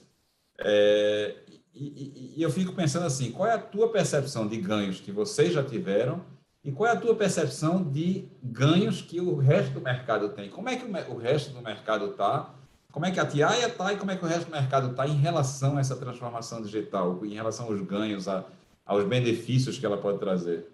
[0.60, 1.36] É,
[1.74, 5.54] e, e, eu fico pensando assim, qual é a tua percepção de ganhos que vocês
[5.54, 6.24] já tiveram
[6.64, 10.50] e qual é a tua percepção de ganhos que o resto do mercado tem?
[10.50, 12.54] Como é que o, o resto do mercado está?
[12.92, 15.08] Como é que a Tiaia está e como é que o resto do mercado está
[15.08, 18.46] em relação a essa transformação digital, em relação aos ganhos, a,
[18.86, 20.72] aos benefícios que ela pode trazer?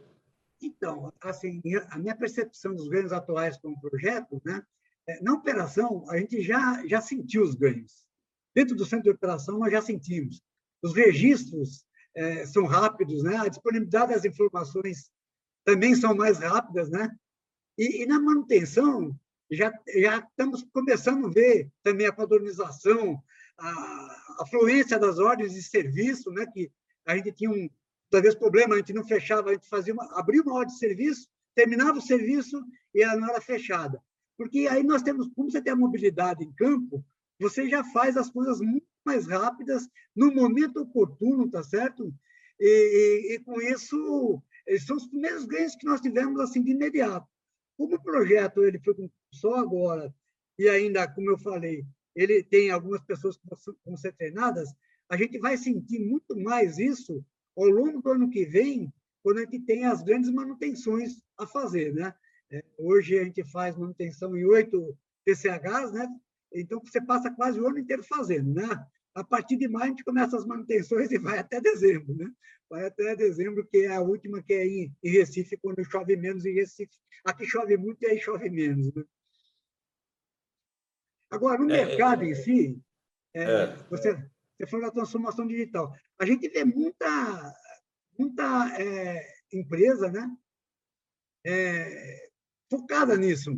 [0.62, 4.62] Então, assim, a minha percepção dos ganhos atuais com o projeto, né,
[5.07, 8.03] é, na operação, a gente já, já sentiu os ganhos.
[8.53, 10.41] Dentro do centro de operação, nós já sentimos.
[10.81, 13.37] Os registros é, são rápidos, né?
[13.37, 15.09] a disponibilidade das informações
[15.65, 17.09] também são mais rápidas, né?
[17.77, 19.15] E, e na manutenção,
[19.51, 23.21] já, já estamos começando a ver também a padronização,
[23.57, 23.69] a,
[24.39, 26.71] a fluência das ordens de serviço, né, que
[27.05, 27.69] a gente tinha um,
[28.09, 31.27] talvez, problema, a gente não fechava, a gente fazia uma, abria uma ordem de serviço,
[31.55, 32.63] terminava o serviço
[32.93, 34.01] e ela não era fechada.
[34.37, 37.03] Porque aí nós temos, como você tem a mobilidade em campo,
[37.39, 42.13] você já faz as coisas muito mais rápidas, no momento oportuno, tá certo?
[42.59, 44.41] E, e, e com isso,
[44.85, 47.27] são os primeiros ganhos que nós tivemos assim de imediato.
[47.75, 48.93] Como o projeto ele foi
[49.33, 50.13] só agora,
[50.59, 51.83] e ainda, como eu falei,
[52.15, 53.47] ele tem algumas pessoas que
[53.85, 54.69] vão ser treinadas,
[55.09, 57.25] a gente vai sentir muito mais isso
[57.57, 58.93] ao longo do ano que vem,
[59.23, 62.13] quando a gente tem as grandes manutenções a fazer, né?
[62.51, 64.95] É, hoje a gente faz manutenção em oito
[65.25, 66.07] TCHs, né?
[66.53, 68.85] Então você passa quase o ano inteiro fazendo, né?
[69.15, 72.29] A partir de maio a gente começa as manutenções e vai até dezembro, né?
[72.69, 76.45] Vai até dezembro, que é a última que é em, em Recife, quando chove menos
[76.45, 76.95] em Recife.
[77.25, 79.03] Aqui chove muito e aí chove menos, né?
[81.29, 82.81] Agora, no é, mercado é, em si,
[83.33, 84.15] é, é, você,
[84.57, 85.93] você falou da transformação digital.
[86.19, 87.53] A gente vê muita,
[88.17, 90.29] muita é, empresa né,
[92.69, 93.51] focada nisso.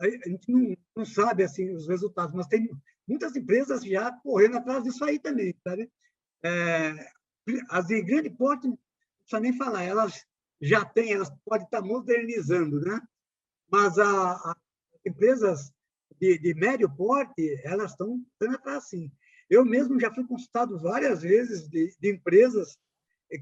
[0.00, 2.68] A gente não, não sabe assim, os resultados, mas tem
[3.08, 5.90] muitas empresas já correndo atrás disso aí também, sabe?
[6.44, 6.94] É,
[7.70, 8.78] as de grande porte, não
[9.20, 10.24] precisa nem falar, elas
[10.60, 13.00] já têm, elas podem estar modernizando, né?
[13.70, 14.56] Mas a, a
[15.04, 15.72] empresas
[16.20, 19.10] de, de, médio porte, elas estão dando atrás, sim.
[19.48, 22.76] Eu mesmo já fui consultado várias vezes de, de empresas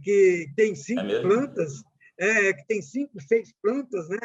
[0.02, 1.82] que têm cinco é plantas,
[2.18, 4.18] é, que tem cinco, seis plantas, né?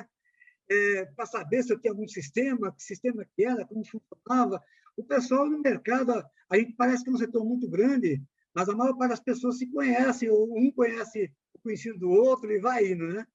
[0.70, 4.64] É, para saber se eu tinha algum sistema, que sistema que era, como funcionava.
[4.98, 8.22] O pessoal no mercado, a gente parece que é um setor muito grande,
[8.54, 12.60] mas a maior parte das pessoas se conhece, um conhece o conhecido do outro e
[12.60, 13.26] vai indo, né?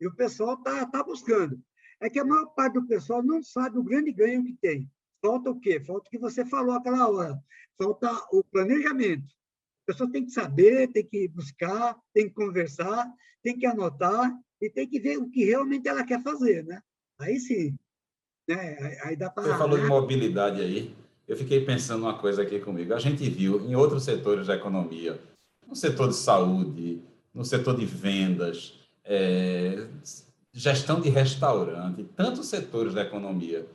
[0.00, 1.58] E o pessoal está tá buscando.
[2.00, 4.90] é que a maior parte do pessoal não sabe o grande ganho que tem.
[5.22, 5.80] Falta o quê?
[5.80, 7.42] Falta o que você falou aquela hora.
[7.78, 9.26] Falta o planejamento.
[9.82, 13.10] A pessoa tem que saber, tem que buscar, tem que conversar,
[13.42, 16.80] tem que anotar e tem que ver o que realmente ela quer fazer, né?
[17.18, 17.74] Aí sim.
[18.46, 18.98] Né?
[19.04, 19.44] Aí dá para...
[19.44, 20.94] Você falou de mobilidade aí.
[21.26, 22.94] Eu fiquei pensando uma coisa aqui comigo.
[22.94, 25.20] A gente viu em outros setores da economia,
[25.66, 27.02] no setor de saúde,
[27.34, 29.86] no setor de vendas, é,
[30.52, 33.66] gestão de restaurante, tantos setores da economia.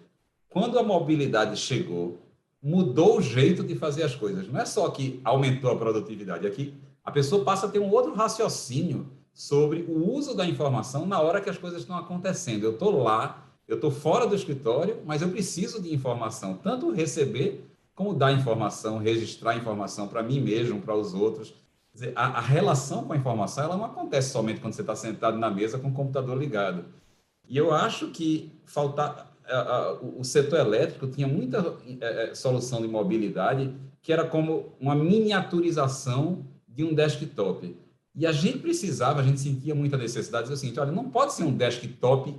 [0.50, 2.20] Quando a mobilidade chegou,
[2.62, 4.48] mudou o jeito de fazer as coisas.
[4.48, 7.92] Não é só que aumentou a produtividade, é que a pessoa passa a ter um
[7.92, 12.64] outro raciocínio sobre o uso da informação na hora que as coisas estão acontecendo.
[12.64, 17.64] Eu estou lá, eu estou fora do escritório, mas eu preciso de informação, tanto receber
[17.96, 21.54] como dar informação, registrar informação para mim mesmo, para os outros.
[21.94, 25.38] Dizer, a, a, relação com a informação ela não acontece somente quando você está sentado
[25.38, 26.84] na mesa com o computador ligado.
[27.48, 29.32] E eu acho que faltar
[30.18, 36.84] o setor elétrico tinha muita é, solução de mobilidade que era como uma miniaturização de
[36.84, 37.74] um desktop.
[38.14, 41.34] E a gente precisava, a gente sentia muita necessidade de dizer assim, olha, não pode
[41.34, 42.36] ser um desktop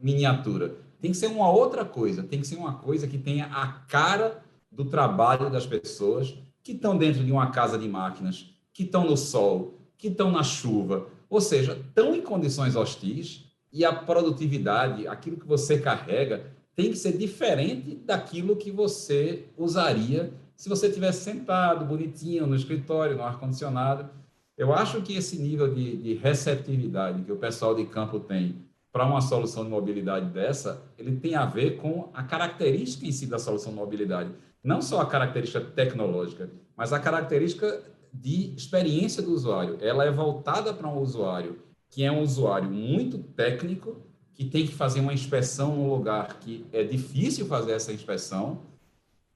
[0.00, 0.76] miniatura.
[1.00, 4.42] Tem que ser uma outra coisa, tem que ser uma coisa que tenha a cara
[4.70, 9.16] do trabalho das pessoas que estão dentro de uma casa de máquinas, que estão no
[9.16, 15.36] sol, que estão na chuva, ou seja, estão em condições hostis e a produtividade, aquilo
[15.36, 21.84] que você carrega, tem que ser diferente daquilo que você usaria se você tivesse sentado
[21.84, 24.08] bonitinho no escritório, no ar-condicionado.
[24.56, 28.56] Eu acho que esse nível de, de receptividade que o pessoal de campo tem
[28.92, 33.26] para uma solução de mobilidade dessa, ele tem a ver com a característica em si
[33.26, 34.30] da solução de mobilidade.
[34.62, 39.78] Não só a característica tecnológica, mas a característica de experiência do usuário.
[39.80, 41.58] Ela é voltada para um usuário
[41.90, 43.96] que é um usuário muito técnico,
[44.34, 48.60] que tem que fazer uma inspeção num lugar que é difícil fazer essa inspeção,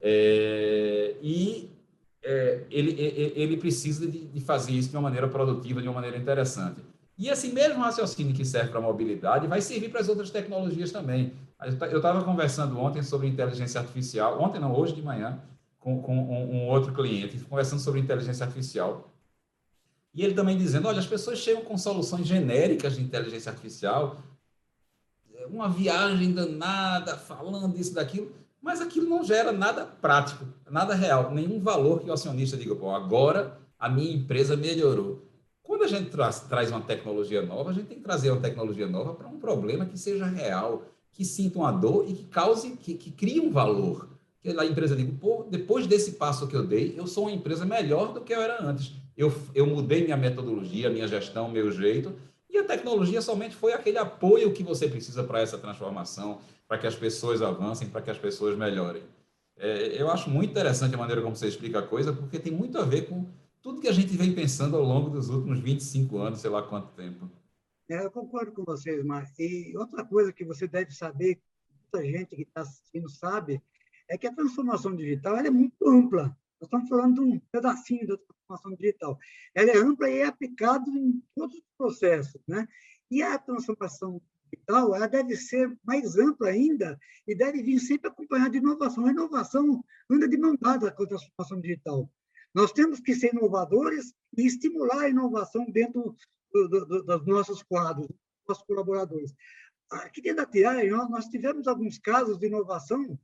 [0.00, 1.70] é, e
[2.22, 2.92] é, ele,
[3.34, 6.80] ele precisa de, de fazer isso de uma maneira produtiva, de uma maneira interessante.
[7.22, 10.90] E esse mesmo raciocínio que serve para a mobilidade vai servir para as outras tecnologias
[10.90, 11.32] também.
[11.88, 15.40] Eu estava conversando ontem sobre inteligência artificial, ontem não, hoje de manhã,
[15.78, 19.08] com, com um, um, outro cliente, conversando sobre inteligência artificial.
[20.12, 24.16] E ele também dizendo, olha, as pessoas chegam com soluções genéricas de inteligência artificial,
[25.48, 31.60] uma viagem danada, falando isso, daquilo, mas aquilo não gera nada prático, nada real, nenhum
[31.60, 35.30] valor que o acionista diga, bom, agora a minha empresa melhorou.
[35.72, 38.86] Quando a gente traz, traz uma tecnologia nova, a gente tem que trazer uma tecnologia
[38.86, 42.92] nova para um problema que seja real, que sinta uma dor e que cause, que,
[42.92, 44.06] que crie um valor.
[44.42, 47.64] Que a empresa diga, pô, depois desse passo que eu dei, eu sou uma empresa
[47.64, 48.92] melhor do que eu era antes.
[49.16, 52.12] Eu, eu mudei minha metodologia, minha gestão, meu jeito,
[52.50, 56.86] e a tecnologia somente foi aquele apoio que você precisa para essa transformação, para que
[56.86, 59.02] as pessoas avancem, para que as pessoas melhorem.
[59.56, 62.76] É, eu acho muito interessante a maneira como você explica a coisa, porque tem muito
[62.76, 63.26] a ver com
[63.62, 66.92] tudo que a gente vem pensando ao longo dos últimos 25 anos, sei lá quanto
[66.94, 67.30] tempo.
[67.88, 69.30] É, eu concordo com vocês, Mar.
[69.38, 71.40] E outra coisa que você deve saber,
[71.80, 73.62] muita gente que está assistindo sabe,
[74.08, 76.36] é que a transformação digital é muito ampla.
[76.60, 79.18] Nós estamos falando de um pedacinho da transformação digital.
[79.54, 82.40] Ela é ampla e é aplicada em todos os processos.
[82.48, 82.66] Né?
[83.10, 84.20] E a transformação
[84.52, 89.06] digital ela deve ser mais ampla ainda e deve vir sempre acompanhada de inovação.
[89.06, 92.10] A inovação anda de mão dada com a transformação digital.
[92.54, 96.14] Nós temos que ser inovadores e estimular a inovação dentro
[96.52, 99.34] do, do, dos nossos quadros, dos nossos colaboradores.
[99.90, 103.18] Aqui dentro da TI, nós tivemos alguns casos de inovação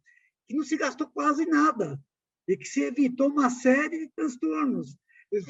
[0.47, 2.01] que não se gastou quase nada
[2.47, 4.97] e que se evitou uma série de transtornos.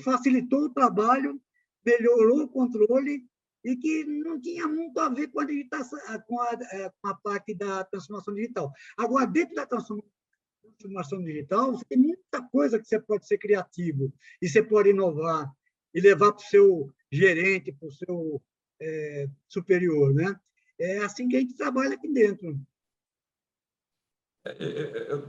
[0.03, 1.41] Facilitou o trabalho,
[1.85, 3.25] melhorou o controle
[3.65, 5.47] e que não tinha muito a ver com a,
[6.21, 8.73] com a, é, com a parte da transformação digital.
[8.97, 10.11] Agora, dentro da transformação
[10.69, 15.51] transformação digital, você tem muita coisa que você pode ser criativo e você pode inovar
[15.95, 18.43] e levar para o seu gerente, para o seu
[18.81, 20.39] é, superior, né?
[20.79, 22.59] É assim que a gente trabalha aqui dentro.
[24.45, 25.23] É, é, é,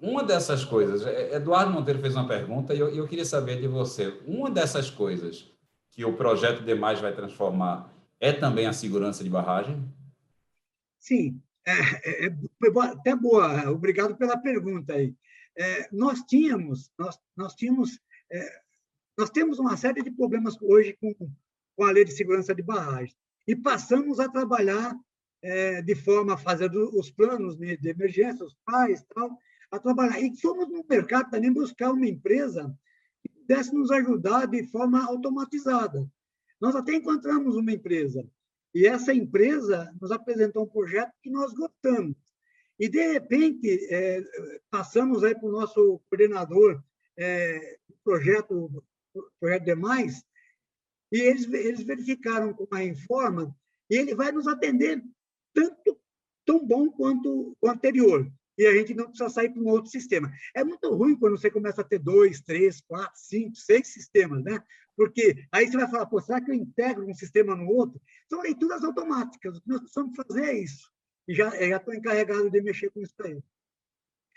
[0.00, 4.08] uma dessas coisas, Eduardo Monteiro fez uma pergunta e eu, eu queria saber de você.
[4.26, 5.50] Uma dessas coisas
[5.90, 9.82] que o projeto Demais vai transformar é também a segurança de barragem?
[10.98, 12.36] Sim, é, é, é,
[12.92, 15.14] até boa, obrigado pela pergunta aí.
[15.56, 18.60] É, nós tínhamos, nós, nós tínhamos, é,
[19.16, 21.14] nós temos uma série de problemas hoje com,
[21.76, 23.14] com a lei de segurança de barragem
[23.46, 24.96] e passamos a trabalhar
[25.42, 29.36] é, de forma a fazer os planos de, de emergência, os pais, tal,
[29.70, 30.20] a trabalhar.
[30.20, 32.76] E fomos no mercado também buscar uma empresa
[33.22, 36.08] que pudesse nos ajudar de forma automatizada.
[36.60, 38.26] Nós até encontramos uma empresa
[38.74, 42.16] E essa empresa nos apresentou um projeto que nós gostamos.
[42.78, 44.22] E, de repente, é,
[44.70, 46.82] passamos aí para o nosso coordenador
[47.18, 48.82] é, projeto,
[49.38, 50.24] projeto Demais,
[51.12, 53.54] e eles, eles verificaram com a Informa,
[53.90, 55.02] e ele vai nos atender
[55.52, 56.00] tanto
[56.46, 58.30] tão bom quanto o anterior.
[58.60, 60.30] E a gente não precisa sair para um outro sistema.
[60.54, 64.62] É muito ruim quando você começa a ter dois, três, quatro, cinco, seis sistemas, né?
[64.94, 67.98] Porque aí você vai falar, pô, será que eu integro um sistema no outro?
[68.28, 69.56] São leituras automáticas.
[69.56, 70.90] O que nós precisamos fazer é isso.
[71.26, 73.42] E já estou encarregado de mexer com isso aí.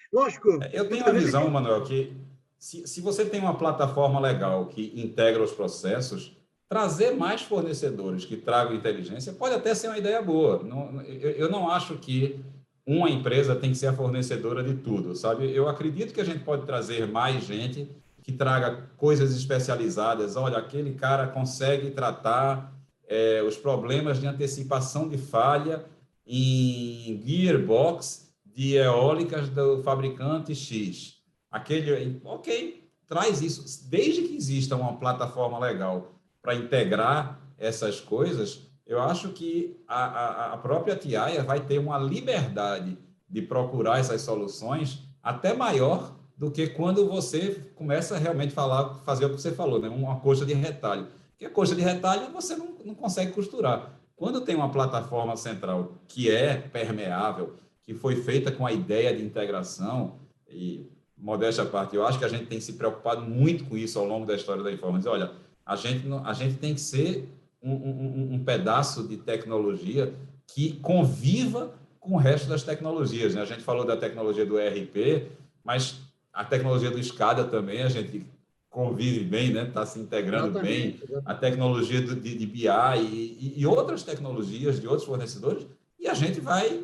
[0.09, 0.63] Lógico.
[0.63, 1.51] É, eu tenho a visão, que...
[1.51, 2.15] Manuel, que
[2.57, 8.37] se, se você tem uma plataforma legal que integra os processos, trazer mais fornecedores que
[8.37, 10.63] tragam inteligência pode até ser uma ideia boa.
[10.63, 12.41] Não, eu, eu não acho que
[12.85, 15.51] uma empresa tem que ser a fornecedora de tudo, sabe?
[15.51, 17.89] Eu acredito que a gente pode trazer mais gente
[18.21, 20.35] que traga coisas especializadas.
[20.35, 22.73] Olha, aquele cara consegue tratar
[23.07, 25.85] é, os problemas de antecipação de falha
[26.25, 31.15] em gearbox de eólicas do fabricante X.
[31.51, 33.89] Aquele, ok, traz isso.
[33.89, 40.53] Desde que exista uma plataforma legal para integrar essas coisas, eu acho que a, a,
[40.53, 42.97] a própria TIAIA vai ter uma liberdade
[43.29, 49.29] de procurar essas soluções até maior do que quando você começa realmente falar, fazer o
[49.29, 49.87] que você falou, né?
[49.87, 51.07] uma coxa de retalho.
[51.31, 53.99] Porque a coxa de retalho você não, não consegue costurar.
[54.15, 59.23] Quando tem uma plataforma central que é permeável, que foi feita com a ideia de
[59.23, 63.77] integração, e modéstia à parte, eu acho que a gente tem se preocupado muito com
[63.77, 65.13] isso ao longo da história da informação.
[65.13, 65.31] Olha,
[65.65, 67.27] a gente, a gente tem que ser
[67.63, 70.13] um, um, um pedaço de tecnologia
[70.47, 73.33] que conviva com o resto das tecnologias.
[73.33, 73.41] Né?
[73.41, 75.27] A gente falou da tecnologia do ERP,
[75.63, 76.01] mas
[76.33, 78.25] a tecnologia do SCADA também, a gente
[78.69, 79.67] convive bem, né?
[79.67, 80.95] Está se integrando exatamente, bem.
[80.95, 81.23] Exatamente.
[81.25, 85.65] A tecnologia do, de, de BI e, e, outras tecnologias de outros fornecedores,
[85.99, 86.83] e a gente vai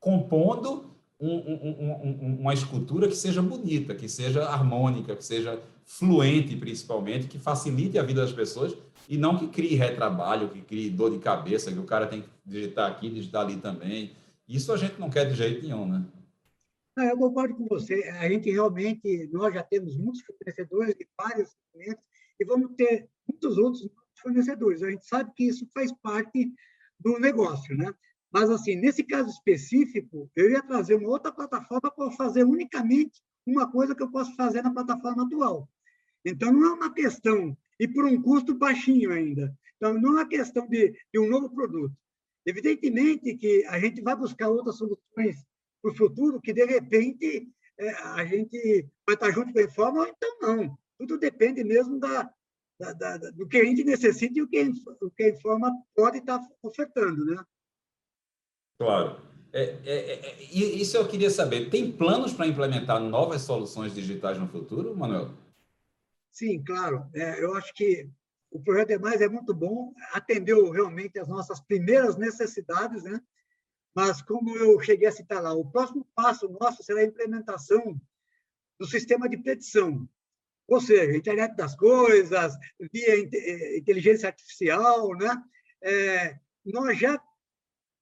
[0.00, 0.86] compondo
[1.20, 7.28] um, um, um, uma escultura que seja bonita, que seja harmônica, que seja fluente, principalmente,
[7.28, 8.76] que facilite a vida das pessoas
[9.08, 12.28] e não que crie retrabalho, que crie dor de cabeça, que o cara tem que
[12.44, 14.12] digitar aqui, digitar ali também.
[14.48, 16.04] Isso a gente não quer de jeito nenhum, né?
[16.98, 18.04] eu concordo com você.
[18.20, 22.04] A gente realmente, nós já temos muitos fornecedores de vários segmentos
[22.40, 24.82] e vamos ter muitos outros fornecedores.
[24.82, 26.52] A gente sabe que isso faz parte
[26.98, 27.92] do negócio, né?
[28.32, 33.70] Mas, assim, nesse caso específico, eu ia trazer uma outra plataforma para fazer unicamente uma
[33.70, 35.68] coisa que eu posso fazer na plataforma atual.
[36.26, 39.56] Então, não é uma questão, e por um custo baixinho ainda.
[39.76, 41.94] Então, não é uma questão de, de um novo produto.
[42.44, 45.44] Evidentemente que a gente vai buscar outras soluções
[45.80, 50.00] para o futuro que, de repente, é, a gente vai estar junto com a reforma
[50.00, 50.78] ou então não.
[50.98, 52.28] Tudo depende mesmo da,
[52.78, 56.18] da, da, do que a gente necessita e o que, o que a reforma pode
[56.18, 57.44] estar ofertando, né?
[58.78, 59.20] Claro.
[59.52, 61.70] É, é, é, isso eu queria saber.
[61.70, 65.30] Tem planos para implementar novas soluções digitais no futuro, Manuel?
[66.36, 67.08] Sim, claro.
[67.14, 68.10] É, eu acho que
[68.50, 73.22] o projeto Demais é muito bom, atendeu realmente as nossas primeiras necessidades, né?
[73.94, 77.98] Mas, como eu cheguei a citar lá, o próximo passo nosso será a implementação
[78.78, 80.06] do sistema de predição,
[80.68, 82.52] ou seja, internet das coisas,
[82.92, 85.42] via eh, inteligência artificial, né?
[85.80, 87.18] É, nós já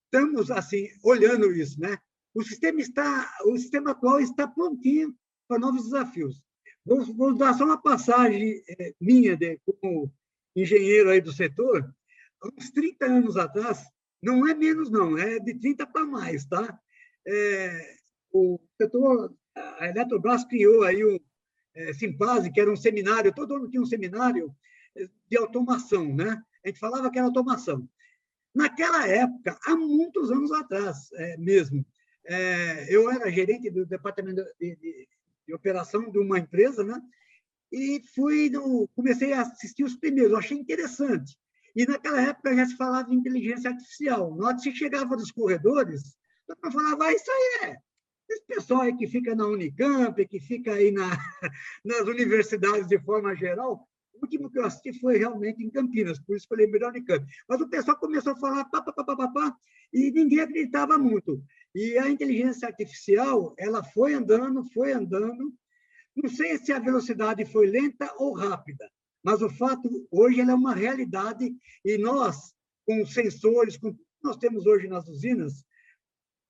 [0.06, 1.96] estamos assim olhando isso, né?
[2.34, 5.16] O sistema está, o sistema atual está prontinho
[5.46, 6.43] para novos desafios.
[6.84, 10.12] Vou, dar só uma passagem é, minha de, como
[10.54, 11.94] engenheiro aí do setor.
[12.40, 13.84] Há uns 30 anos atrás,
[14.22, 16.78] não é menos, não, é de 30 para mais, tá?
[17.26, 17.96] É,
[18.30, 21.20] o setor, a Eletrobras criou aí o
[21.74, 24.54] é, Simpase, que era um seminário, todo ano tinha um seminário
[24.96, 26.42] é, de automação, né?
[26.64, 27.88] A gente falava que era automação.
[28.54, 31.84] Naquela época, há muitos anos atrás é, mesmo,
[32.26, 35.08] é, eu era gerente do departamento de, de,
[35.46, 37.00] de, operação de uma empresa, né?
[37.72, 41.36] E fui no, comecei a assistir os primeiros, achei interessante.
[41.74, 44.36] E naquela época já se falava em inteligência artificial.
[44.36, 46.16] Na hora que se chegava nos corredores,
[46.48, 47.76] eu falava, ah, isso aí é.
[48.30, 51.10] Esse pessoal aí que fica na Unicamp, que fica aí na,
[51.84, 56.36] nas universidades de forma geral, o último que eu assisti foi realmente em Campinas, por
[56.36, 57.26] isso lembrei da Unicamp.
[57.48, 59.56] Mas o pessoal começou a falar pá, pá, pá, pá, pá, pá,
[59.92, 61.42] e ninguém acreditava muito.
[61.74, 65.52] E a inteligência artificial, ela foi andando, foi andando.
[66.14, 68.88] Não sei se a velocidade foi lenta ou rápida,
[69.24, 71.52] mas o fato, hoje, ela é uma realidade
[71.84, 72.54] e nós,
[72.86, 75.64] com sensores, com nós temos hoje nas usinas,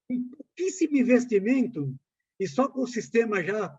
[0.09, 1.93] com pouquíssimo investimento
[2.39, 3.77] e só com o sistema já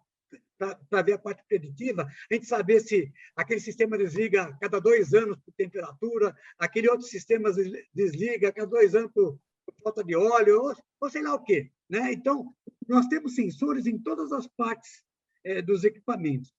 [0.57, 5.13] para ver a parte preditiva, a gente saber se aquele sistema desliga a cada dois
[5.13, 7.51] anos por temperatura, aquele outro sistema
[7.93, 11.43] desliga a cada dois anos por, por falta de óleo, ou, ou, sei lá o
[11.43, 11.71] quê.
[11.89, 12.13] Né?
[12.13, 12.53] Então,
[12.87, 15.03] nós temos sensores em todas as partes
[15.43, 16.53] é, dos equipamentos.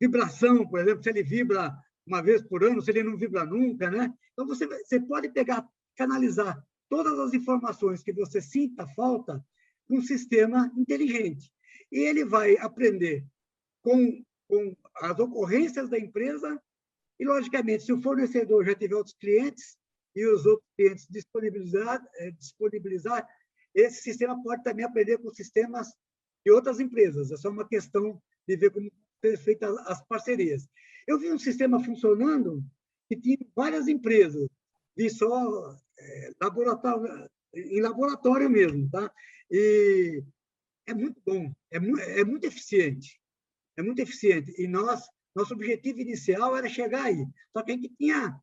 [0.00, 1.76] Vibração, por exemplo, se ele vibra
[2.06, 4.12] uma vez por ano, se ele não vibra nunca, né?
[4.32, 9.44] Então, você, você pode pegar, canalizar todas as informações que você sinta falta
[9.88, 11.52] num sistema inteligente
[11.90, 13.26] e ele vai aprender
[13.82, 16.60] com, com as ocorrências da empresa
[17.18, 19.76] e, logicamente, se o fornecedor já tiver outros clientes
[20.14, 23.26] e os outros clientes disponibilizar, é, disponibilizar
[23.74, 25.88] esse sistema pode também aprender com sistemas
[26.44, 27.30] de outras empresas.
[27.30, 28.90] É só uma questão de ver como
[29.20, 30.68] ser feitas as parcerias.
[31.06, 32.64] Eu vi um sistema funcionando
[33.08, 34.48] que tinha várias empresas,
[34.96, 39.10] vi só é, laboratório, em laboratório mesmo, tá?
[39.50, 40.22] E
[40.86, 43.20] é muito bom, é, mu é muito eficiente,
[43.76, 44.52] é muito eficiente.
[44.58, 45.02] E nós,
[45.34, 47.26] nosso objetivo inicial era chegar aí.
[47.52, 48.38] Só que a gente tinha,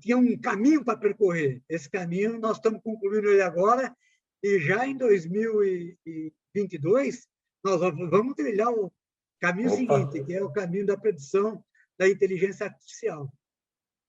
[0.00, 1.62] tinha um caminho para percorrer.
[1.68, 3.94] Esse caminho nós estamos concluindo ele agora
[4.42, 7.28] e já em 2022
[7.64, 8.92] nós vamos trilhar o
[9.40, 9.76] caminho Opa.
[9.76, 11.62] seguinte, que é o caminho da predição
[11.98, 13.28] da inteligência artificial.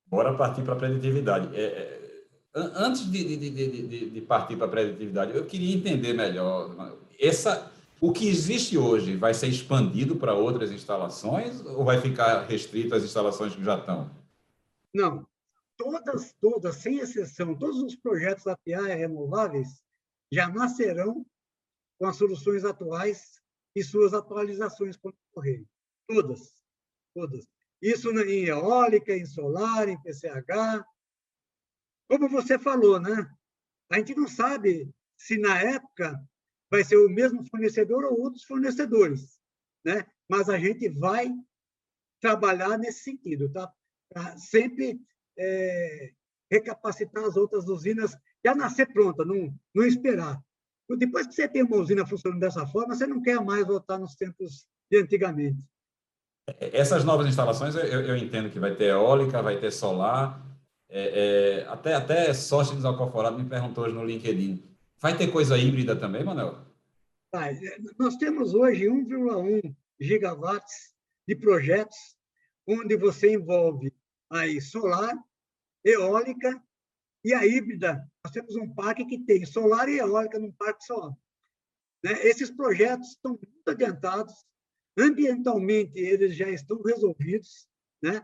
[0.05, 1.55] Bora partir para a preditividade.
[1.55, 1.99] É, é,
[2.53, 8.11] antes de, de, de, de partir para a preditividade, eu queria entender melhor essa, o
[8.11, 13.55] que existe hoje vai ser expandido para outras instalações ou vai ficar restrito às instalações
[13.55, 14.09] que já estão?
[14.93, 15.25] Não.
[15.77, 19.81] Todas, todas, sem exceção, todos os projetos da PIA renováveis
[20.31, 21.25] já nascerão
[21.99, 23.39] com as soluções atuais
[23.75, 25.67] e suas atualizações quando ocorrerem.
[26.07, 26.53] Todas.
[27.13, 27.47] Todas.
[27.81, 30.83] Isso em eólica, em solar, em PCH.
[32.09, 33.29] Como você falou, né?
[33.89, 36.19] A gente não sabe se na época
[36.69, 39.39] vai ser o mesmo fornecedor ou outros fornecedores,
[39.85, 40.05] né?
[40.29, 41.31] Mas a gente vai
[42.19, 43.71] trabalhar nesse sentido, tá?
[44.09, 44.99] Para sempre
[45.37, 46.11] é,
[46.49, 50.39] recapacitar as outras usinas já nascer pronta, não, não esperar.
[50.97, 54.15] Depois que você tem uma usina funcionando dessa forma, você não quer mais voltar nos
[54.15, 55.57] tempos de antigamente.
[56.59, 60.41] Essas novas instalações, eu, eu entendo que vai ter eólica, vai ter solar,
[60.89, 64.63] é, é, até, até Sóstenes Alcoforado me perguntou hoje no LinkedIn,
[64.99, 66.57] Vai ter coisa híbrida também, Manuel?
[67.31, 67.57] Vai.
[67.99, 70.95] Nós temos hoje 1,1 gigawatts
[71.27, 72.17] de projetos
[72.65, 73.93] onde você envolve
[74.29, 75.15] aí solar,
[75.87, 76.61] eólica
[77.23, 78.05] e a híbrida.
[78.23, 81.09] Nós temos um parque que tem solar e eólica num parque só.
[82.03, 82.13] Né?
[82.27, 84.33] Esses projetos estão muito adiantados,
[84.97, 87.67] ambientalmente eles já estão resolvidos,
[88.01, 88.21] né?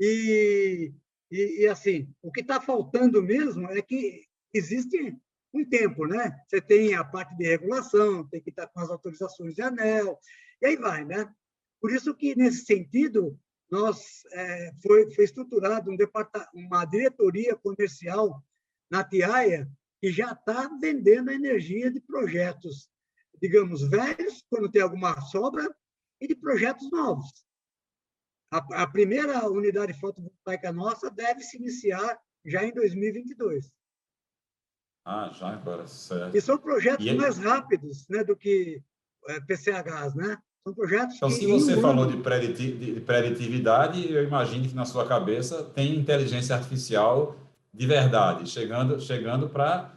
[0.00, 0.92] E,
[1.30, 5.16] e, e assim, o que está faltando mesmo é que existe
[5.54, 6.34] um tempo, né?
[6.48, 10.18] Você tem a parte de regulação, tem que estar com as autorizações de anel,
[10.60, 11.32] e aí vai, né?
[11.80, 13.38] Por isso que, nesse sentido,
[13.72, 15.96] nós é, foi, foi estruturado um
[16.52, 18.44] uma diretoria comercial
[18.90, 19.66] na Tiaia
[19.98, 22.90] que já está vendendo energia de projetos,
[23.40, 25.74] digamos, velhos, quando tem alguma sobra,
[26.20, 27.46] e de projetos novos.
[28.52, 33.72] A, a primeira unidade fotovoltaica nossa deve se iniciar já em 2022.
[35.06, 36.36] Ah, já agora, certo.
[36.36, 38.82] E são projetos e mais rápidos né, do que
[39.28, 40.36] é, PCHs, né?
[40.64, 45.06] São projetos Então, se você falou de, prediti de preditividade, eu imagino que na sua
[45.06, 47.36] cabeça tem inteligência artificial
[47.74, 49.92] de verdade, chegando, chegando para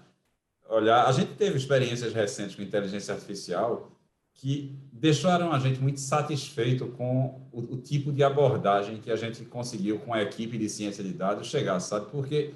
[0.70, 1.06] olhar.
[1.06, 3.92] A gente teve experiências recentes com inteligência artificial
[4.34, 9.46] que deixaram a gente muito satisfeito com o, o tipo de abordagem que a gente
[9.46, 12.08] conseguiu com a equipe de ciência de dados chegar, sabe?
[12.12, 12.54] Porque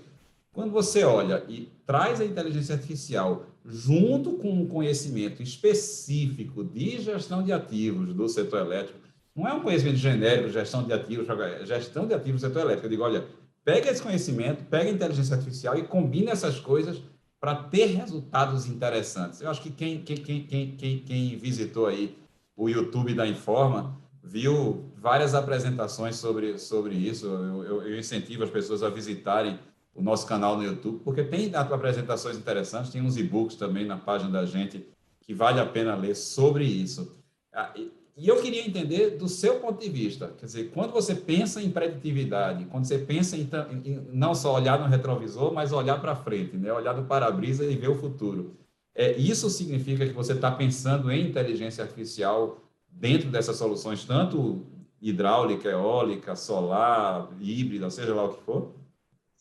[0.51, 7.43] quando você olha e traz a inteligência artificial junto com um conhecimento específico de gestão
[7.43, 8.99] de ativos do setor elétrico,
[9.35, 11.27] não é um conhecimento genérico, gestão de ativos,
[11.65, 12.87] gestão de ativos do setor elétrico.
[12.87, 13.25] Eu digo, olha,
[13.63, 17.01] pega esse conhecimento, pega a inteligência artificial e combina essas coisas
[17.39, 19.39] para ter resultados interessantes.
[19.39, 22.17] Eu acho que quem, quem, quem, quem, quem visitou aí
[22.55, 27.27] o YouTube da Informa viu várias apresentações sobre, sobre isso.
[27.27, 29.57] Eu, eu, eu incentivo as pessoas a visitarem
[29.99, 34.31] o nosso canal no YouTube, porque tem apresentações interessantes, tem uns e-books também na página
[34.31, 34.87] da gente
[35.19, 37.17] que vale a pena ler sobre isso.
[37.53, 41.61] Ah, e eu queria entender do seu ponto de vista, quer dizer, quando você pensa
[41.61, 43.49] em preditividade, quando você pensa em,
[43.85, 46.71] em não só olhar no retrovisor, mas olhar para frente, né?
[46.71, 48.55] olhar do para-brisa e ver o futuro.
[48.95, 54.65] É, isso significa que você está pensando em inteligência artificial dentro dessas soluções, tanto
[55.01, 58.78] hidráulica, eólica, solar, híbrida, seja lá o que for?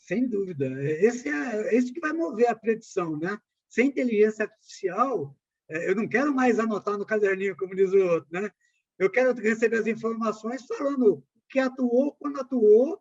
[0.08, 0.64] Sem dúvida.
[0.82, 3.38] Esse é esse que vai mover a predição, né?
[3.68, 5.36] Sem inteligência artificial,
[5.68, 8.50] é, eu não quero mais anotar no caderninho, como diz o outro, né?
[8.98, 12.98] Eu quero receber as informações falando que atuou, quando atuou,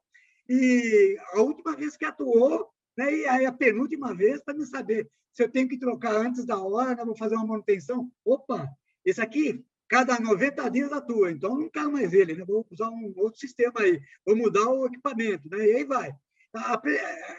[0.50, 5.10] e a última vez que atuou, né, e aí a penúltima vez, para me saber
[5.34, 8.12] se eu tenho que trocar antes da hora, né, vou fazer uma manutenção.
[8.26, 8.70] Opa,
[9.06, 13.14] esse aqui, cada 90 dias atua, então não quero mais ele, né, vou usar um
[13.16, 16.14] outro sistema aí, vou mudar o equipamento, né, e aí vai.
[16.56, 16.82] A,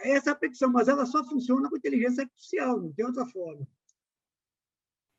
[0.04, 3.66] essa a petição, mas ela só funciona com inteligência artificial, não tem outra forma.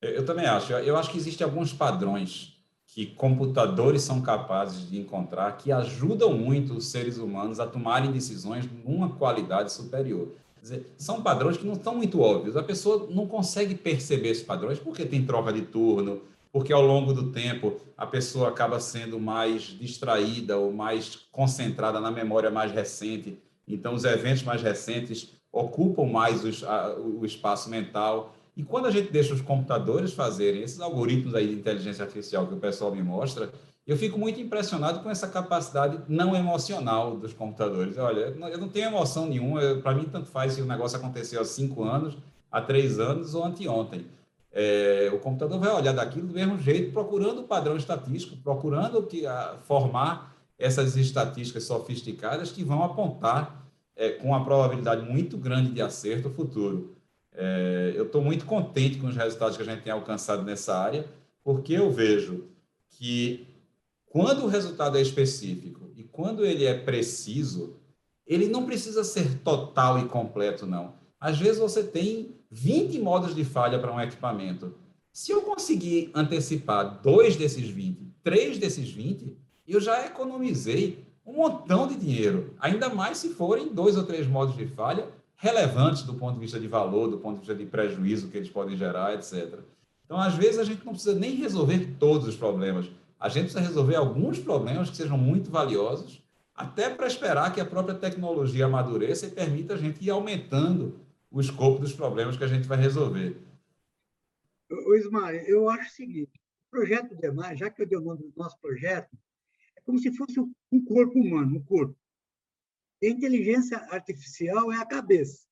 [0.02, 0.72] Eu também acho.
[0.72, 6.74] Eu acho que existem alguns padrões que computadores são capazes de encontrar que ajudam muito
[6.74, 10.30] os seres humanos a tomarem decisões numa qualidade superior.
[10.62, 12.58] Dizer, são padrões que não estão muito óbvios.
[12.58, 16.22] A pessoa não consegue perceber esses padrões porque tem troca de turno,
[16.52, 22.10] porque ao longo do tempo a pessoa acaba sendo mais distraída ou mais concentrada na
[22.10, 23.38] memória mais recente.
[23.70, 28.36] Então, os eventos mais recentes ocupam mais os, a, o espaço mental.
[28.56, 32.54] E quando a gente deixa os computadores fazerem esses algoritmos aí de inteligência artificial que
[32.54, 33.52] o pessoal me mostra,
[33.88, 37.98] eu fico muito impressionado com essa capacidade não emocional dos computadores.
[37.98, 41.46] Olha, eu não tenho emoção nenhuma, para mim tanto faz se o negócio aconteceu há
[41.46, 42.16] cinco anos,
[42.52, 44.06] há três anos ou anteontem.
[44.52, 49.26] É, o computador vai olhar daquilo do mesmo jeito, procurando o padrão estatístico, procurando que,
[49.26, 53.59] a, formar essas estatísticas sofisticadas que vão apontar
[54.00, 56.96] é, com uma probabilidade muito grande de acerto futuro.
[57.34, 61.06] É, eu estou muito contente com os resultados que a gente tem alcançado nessa área,
[61.44, 62.46] porque eu vejo
[62.92, 63.46] que
[64.06, 67.76] quando o resultado é específico e quando ele é preciso,
[68.26, 70.94] ele não precisa ser total e completo, não.
[71.20, 74.74] Às vezes você tem 20 modos de falha para um equipamento.
[75.12, 79.38] Se eu conseguir antecipar dois desses 20, três desses 20,
[79.68, 82.56] eu já economizei um montão de dinheiro.
[82.60, 86.60] Ainda mais se forem dois ou três modos de falha relevantes do ponto de vista
[86.60, 89.60] de valor, do ponto de vista de prejuízo que eles podem gerar, etc.
[90.04, 92.90] Então, às vezes, a gente não precisa nem resolver todos os problemas.
[93.20, 96.22] A gente precisa resolver alguns problemas que sejam muito valiosos,
[96.54, 101.00] até para esperar que a própria tecnologia amadureça e permita a gente ir aumentando
[101.32, 103.38] o escopo dos problemas que a gente vai resolver.
[104.98, 108.34] Ismael, eu acho o seguinte: o projeto DEMAR, já que eu dei o nome do
[108.36, 109.10] nosso projeto,
[109.90, 111.98] como se fosse um corpo humano, um corpo.
[113.04, 115.48] A inteligência artificial é a cabeça.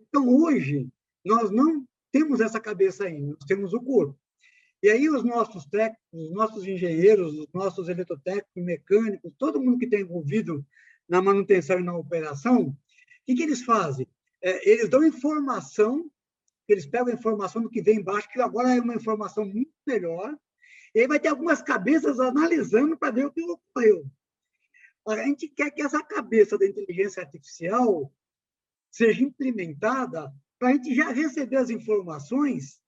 [0.00, 0.88] Então, hoje,
[1.22, 4.18] nós não temos essa cabeça ainda, nós temos o corpo.
[4.82, 9.84] E aí os nossos técnicos, os nossos engenheiros, os nossos eletrotécnicos, mecânicos, todo mundo que
[9.84, 10.64] está envolvido
[11.06, 12.76] na manutenção e na operação, o
[13.26, 14.08] que, que eles fazem?
[14.42, 16.10] É, eles dão informação,
[16.66, 20.34] eles pegam a informação do que vem embaixo, que agora é uma informação muito melhor,
[20.94, 24.06] e aí vai ter algumas cabeças analisando para ver o que ocorreu.
[25.06, 28.12] A gente quer que essa cabeça da inteligência artificial
[28.90, 32.80] seja implementada para a gente já receber as informações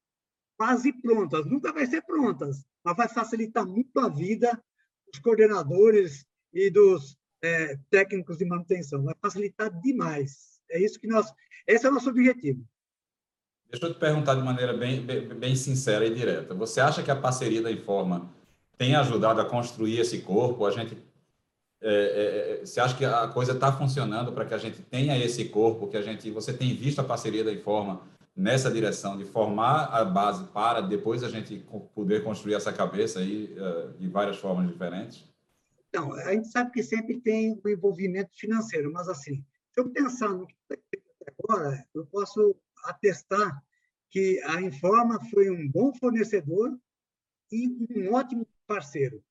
[0.57, 1.45] quase prontas.
[1.47, 4.63] Nunca vai ser prontas, mas vai facilitar muito a vida
[5.11, 9.03] dos coordenadores e dos é, técnicos de manutenção.
[9.03, 10.61] Vai facilitar demais.
[10.71, 11.31] É isso que nós.
[11.67, 12.65] Esse é o nosso objetivo.
[13.71, 16.55] Deixa eu te perguntar de maneira bem, bem, bem sincera e direta.
[16.55, 18.31] Você acha que a parceria da Informa
[18.79, 20.65] tem ajudado a construir esse corpo?
[20.65, 20.97] A gente
[21.81, 25.17] é, é, é, você acha que a coisa está funcionando para que a gente tenha
[25.19, 28.03] esse corpo, que a gente, você tem visto a parceria da Informa
[28.35, 31.65] nessa direção de formar a base para depois a gente
[31.95, 35.25] poder construir essa cabeça aí uh, de várias formas diferentes?
[35.89, 40.29] Então, a gente sabe que sempre tem um envolvimento financeiro, mas assim, se eu pensar
[40.29, 40.55] no que
[41.39, 42.55] agora, eu posso
[42.89, 43.63] atestar
[44.11, 46.79] que a Informa foi um bom fornecedor
[47.51, 49.23] e um ótimo parceiro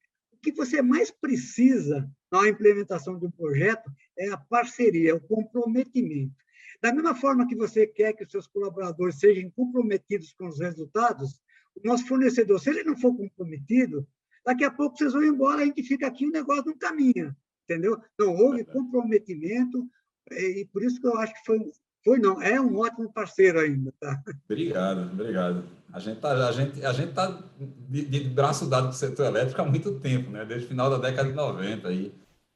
[0.46, 6.36] que você mais precisa na implementação de um projeto é a parceria, é o comprometimento.
[6.80, 11.42] Da mesma forma que você quer que os seus colaboradores sejam comprometidos com os resultados,
[11.76, 14.08] o nosso fornecedor, se ele não for comprometido,
[14.46, 18.00] daqui a pouco vocês vão embora, a gente fica aqui, o negócio não caminha, entendeu?
[18.20, 19.90] Não houve comprometimento,
[20.30, 21.72] e por isso que eu acho que foi
[22.06, 24.22] foi não, é um ótimo parceiro ainda, tá?
[24.48, 25.64] Obrigado, obrigado.
[25.92, 27.42] A gente tá, a gente, a gente tá
[27.90, 30.46] de, de braço dado com o setor elétrico há muito tempo, né?
[30.46, 32.14] Desde o final da década de 90 aí.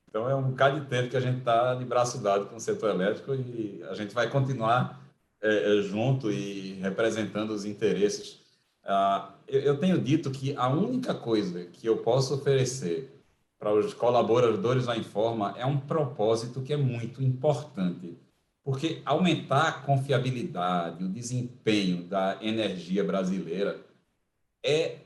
[0.07, 2.59] Então é um bocado de tempo que a gente está de braço dado com o
[2.59, 5.03] setor elétrico e a gente vai continuar
[5.41, 8.39] é, é, junto e representando os interesses.
[8.85, 13.19] Ah, eu, eu tenho dito que a única coisa que eu posso oferecer
[13.57, 18.15] para os colaboradores da Informa é um propósito que é muito importante
[18.69, 23.83] porque aumentar a confiabilidade, o desempenho da energia brasileira
[24.63, 24.97] é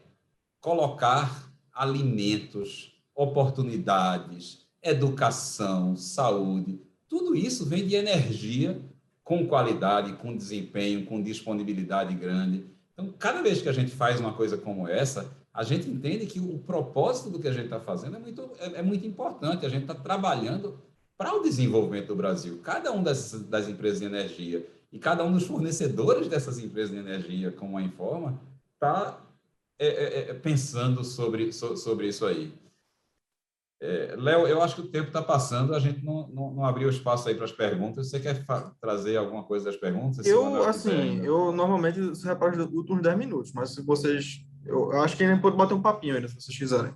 [0.60, 8.82] colocar alimentos, oportunidades, educação, saúde, tudo isso vem de energia
[9.24, 12.66] com qualidade, com desempenho, com disponibilidade grande.
[12.92, 16.42] Então, cada vez que a gente faz uma coisa como essa, a gente entende que
[16.42, 19.66] o propósito do que a gente está fazendo é muito, é, é, muito importante.
[19.66, 20.82] A gente está trabalhando
[21.18, 22.60] para o desenvolvimento do Brasil.
[22.64, 26.98] Cada um das, das empresas de energia e cada um dos fornecedores dessas empresas de
[26.98, 28.40] energia, como a Informa,
[28.76, 29.20] está
[29.80, 32.54] é, é, é, pensando sobre, so, sobre isso aí.
[33.82, 36.88] É, Léo, eu acho que o tempo está passando, a gente não, não, não, abriu
[36.90, 38.10] espaço aí para as perguntas.
[38.10, 38.46] Você quer
[38.80, 40.26] trazer alguma coisa das perguntas?
[40.26, 44.46] Eu, assim, eu normalmente reparo os últimos 10 minutos, mas se vocês.
[44.64, 46.94] Eu, eu acho que ainda pode bater um papinho ainda, se vocês quiserem.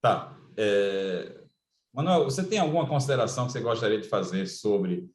[0.00, 0.36] Tá.
[0.56, 1.41] É...
[1.92, 5.10] Manuel, você tem alguma consideração que você gostaria de fazer sobre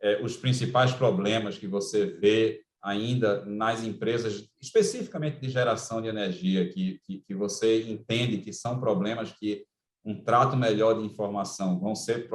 [0.00, 6.72] é, os principais problemas que você vê ainda nas empresas, especificamente de geração de energia,
[6.72, 9.66] que, que, que você entende que são problemas que
[10.04, 12.28] um trato melhor de informação vão ser,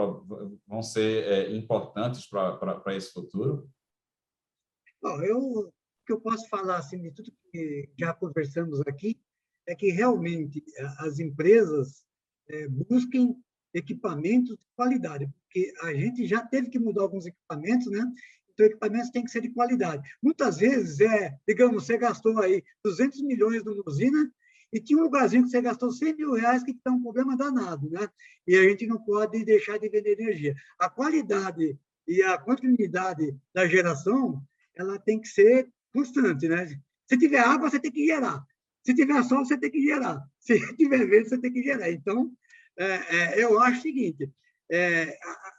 [0.68, 3.68] vão ser é, importantes para esse futuro?
[5.02, 5.74] Bom, eu, o
[6.06, 9.20] que eu posso falar assim, de tudo que já conversamos aqui
[9.68, 10.64] é que realmente
[11.00, 12.06] as empresas
[12.48, 13.36] é, busquem
[13.76, 18.10] equipamentos de qualidade, porque a gente já teve que mudar alguns equipamentos, né?
[18.54, 20.02] Então, equipamentos têm que ser de qualidade.
[20.24, 24.32] Muitas vezes, é, digamos, você gastou aí 200 milhões numa usina
[24.72, 27.90] e tinha um lugarzinho que você gastou 100 mil reais que está um problema danado,
[27.90, 28.08] né?
[28.48, 30.56] E a gente não pode deixar de vender energia.
[30.80, 34.42] A qualidade e a continuidade da geração,
[34.74, 36.66] ela tem que ser constante, né?
[37.08, 38.42] Se tiver água, você tem que gerar.
[38.86, 40.22] Se tiver sol, você tem que gerar.
[40.40, 41.92] Se tiver vento, você tem que gerar.
[41.92, 42.32] Então,
[42.78, 44.32] é, é, eu acho o seguinte,
[44.72, 45.18] é,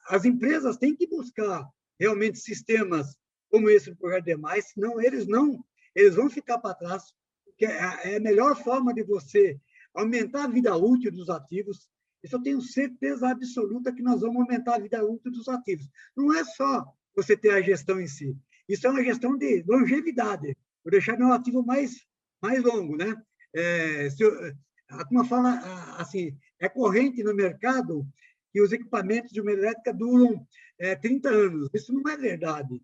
[0.09, 1.67] as empresas têm que buscar
[1.99, 3.17] realmente sistemas
[3.49, 5.65] como esse do Projeto Demais, senão eles não,
[5.95, 7.15] eles vão ficar para trás
[7.57, 9.59] que é, é a melhor forma de você
[9.95, 11.89] aumentar a vida útil dos ativos.
[12.23, 15.89] Isso eu tenho certeza absoluta que nós vamos aumentar a vida útil dos ativos.
[16.15, 18.37] Não é só você ter a gestão em si.
[18.69, 20.57] Isso é uma gestão de longevidade.
[20.85, 22.05] Vou deixar meu ativo mais,
[22.43, 23.15] mais longo, né?
[23.55, 24.53] É, eu,
[24.91, 28.07] a turma fala assim, é corrente no mercado
[28.53, 30.47] que os equipamentos de uma elétrica duram
[30.79, 31.69] é, 30 anos.
[31.75, 32.81] Isso não é verdade.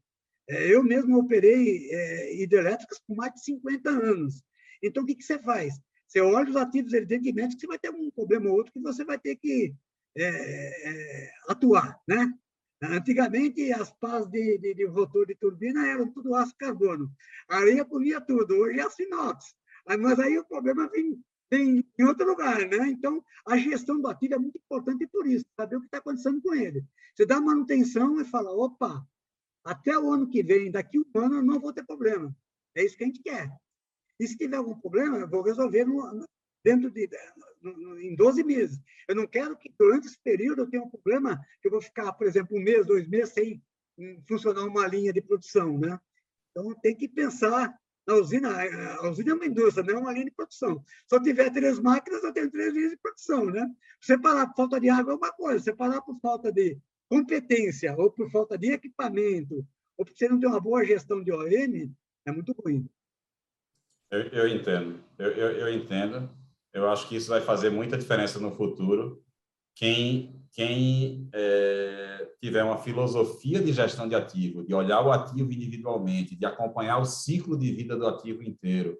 [0.48, 4.42] É, eu mesmo operei é, hidrelétricas por mais de 50 anos.
[4.82, 5.74] Então, o que, que você faz?
[6.06, 9.04] Você olha os ativos, evidentemente, que você vai ter um problema ou outro que você
[9.04, 9.74] vai ter que
[10.14, 12.30] é, é, atuar, né?
[12.82, 17.10] Antigamente, as pás de, de, de, rotor de turbina eram tudo aço carbono.
[17.48, 19.54] A areia polia tudo, hoje é aço inox.
[19.86, 21.18] Mas aí o problema vem,
[21.52, 22.88] vem em outro lugar, né?
[22.88, 26.40] Então, a gestão do ativo é muito importante por isso, saber o que está acontecendo
[26.40, 26.82] com ele.
[27.14, 29.06] Você dá manutenção e fala, opa,
[29.62, 32.34] até o ano que vem, daqui um ano, eu não vou ter problema.
[32.74, 33.50] É isso que a gente quer.
[34.18, 36.26] E se tiver algum problema, eu vou resolver no,
[36.64, 37.10] dentro de
[37.60, 38.80] no, em 12 meses.
[39.06, 42.12] Eu não quero que durante esse período eu tenha um problema que eu vou ficar,
[42.14, 43.62] por exemplo, um mês, dois meses sem
[44.26, 46.00] funcionar uma linha de produção, né?
[46.50, 48.50] Então tem que pensar na usina.
[49.00, 50.84] A usina é uma indústria, não é uma linha de produção.
[51.08, 53.68] Se eu tiver três máquinas, eu tenho três linhas de produção, né?
[54.00, 55.60] Você parar por falta de água é uma coisa.
[55.60, 56.78] Você parar por falta de
[57.08, 61.30] competência ou por falta de equipamento ou por você não ter uma boa gestão de
[61.30, 61.92] OM,
[62.26, 62.88] é muito ruim.
[64.10, 66.30] Eu, eu entendo, eu, eu, eu, entendo.
[66.72, 69.24] Eu acho que isso vai fazer muita diferença no futuro.
[69.74, 76.36] Quem, quem é, tiver uma filosofia de gestão de ativo, de olhar o ativo individualmente,
[76.36, 78.98] de acompanhar o ciclo de vida do ativo inteiro,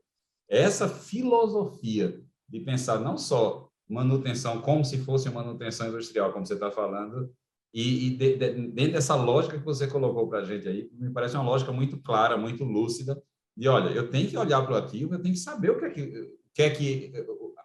[0.48, 6.70] essa filosofia de pensar não só manutenção como se fosse manutenção industrial, como você está
[6.70, 7.30] falando,
[7.74, 11.10] e, e de, de, dentro dessa lógica que você colocou para a gente aí, me
[11.10, 13.22] parece uma lógica muito clara, muito lúcida,
[13.56, 15.84] e olha, eu tenho que olhar para o ativo, eu tenho que saber o que
[15.84, 17.12] é que, que é que,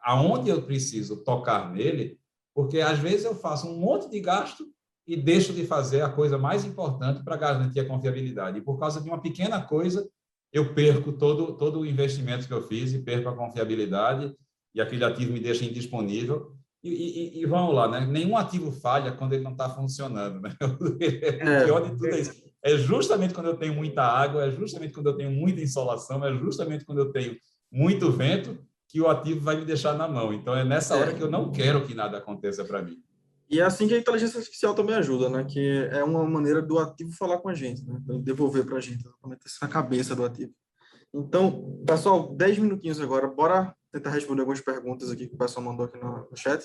[0.03, 2.19] aonde eu preciso tocar nele,
[2.57, 4.65] porque às vezes eu faço um monte de gasto
[5.05, 8.57] e deixo de fazer a coisa mais importante para garantir a confiabilidade.
[8.57, 10.09] E por causa de uma pequena coisa,
[10.51, 14.35] eu perco todo, todo o investimento que eu fiz e perco a confiabilidade
[14.73, 16.51] e aquele ativo me deixa indisponível.
[16.83, 18.07] E, e, e vamos lá, né?
[18.07, 20.41] nenhum ativo falha quando ele não está funcionando.
[20.41, 20.49] Né?
[21.39, 21.61] É.
[21.61, 24.93] o pior de tudo é isso é justamente quando eu tenho muita água, é justamente
[24.93, 27.37] quando eu tenho muita insolação, é justamente quando eu tenho
[27.71, 28.57] muito vento
[28.87, 30.33] que o ativo vai me deixar na mão.
[30.33, 33.03] Então é nessa hora que eu não quero que nada aconteça para mim.
[33.49, 35.45] E é assim que a inteligência artificial também ajuda, né?
[35.45, 37.99] Que é uma maneira do ativo falar com a gente, né?
[38.21, 40.51] Devolver para a gente, exatamente isso na cabeça do ativo.
[41.13, 45.85] Então, pessoal, 10 minutinhos agora, bora tentar responder algumas perguntas aqui que o pessoal mandou
[45.85, 46.63] aqui no, no chat.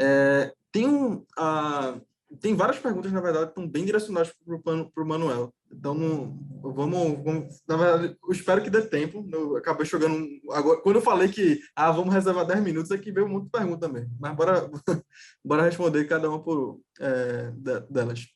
[0.00, 2.02] É, tem um, uh,
[2.40, 4.32] tem várias perguntas, na verdade, que estão bem direcionadas
[4.62, 5.54] para o Manuel.
[5.72, 9.28] Então, não, vamos, vamos, Na verdade, eu espero que dê tempo.
[9.32, 10.26] Eu acabei jogando.
[10.50, 14.08] Agora, quando eu falei que ah, vamos reservar 10 minutos, aqui veio muita pergunta também.
[14.18, 14.70] Mas bora,
[15.44, 17.52] bora responder cada uma por, é,
[17.90, 18.26] delas.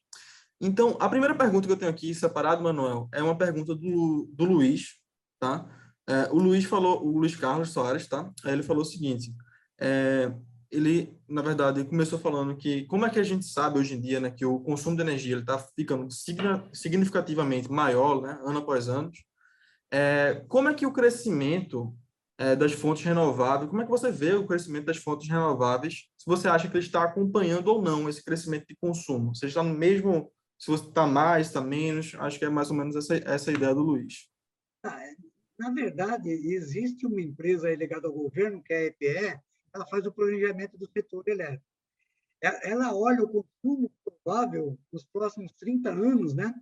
[0.61, 4.45] Então, a primeira pergunta que eu tenho aqui separado, Manuel, é uma pergunta do, do
[4.45, 4.97] Luiz,
[5.39, 5.67] tá?
[6.09, 8.31] É, o Luiz falou, o Luiz Carlos Soares, tá?
[8.45, 9.33] Ele falou o seguinte:
[9.81, 10.33] é,
[10.71, 14.21] ele, na verdade, começou falando que como é que a gente sabe hoje em dia,
[14.21, 16.09] né, que o consumo de energia ele está ficando
[16.73, 19.11] significativamente maior, né, ano após ano.
[19.91, 21.97] É, como é que o crescimento
[22.37, 26.09] é, das fontes renováveis, como é que você vê o crescimento das fontes renováveis?
[26.19, 29.35] Se você acha que ele está acompanhando ou não esse crescimento de consumo?
[29.35, 32.15] Você está no mesmo, se você está mais, está menos?
[32.19, 34.29] Acho que é mais ou menos essa, essa ideia do Luiz.
[34.85, 35.01] Ah,
[35.59, 39.41] na verdade, existe uma empresa ligada ao governo, que é a EPE,
[39.79, 41.65] ela faz o planejamento do setor elétrico.
[42.41, 46.55] Ela olha o consumo provável nos próximos 30 anos, né?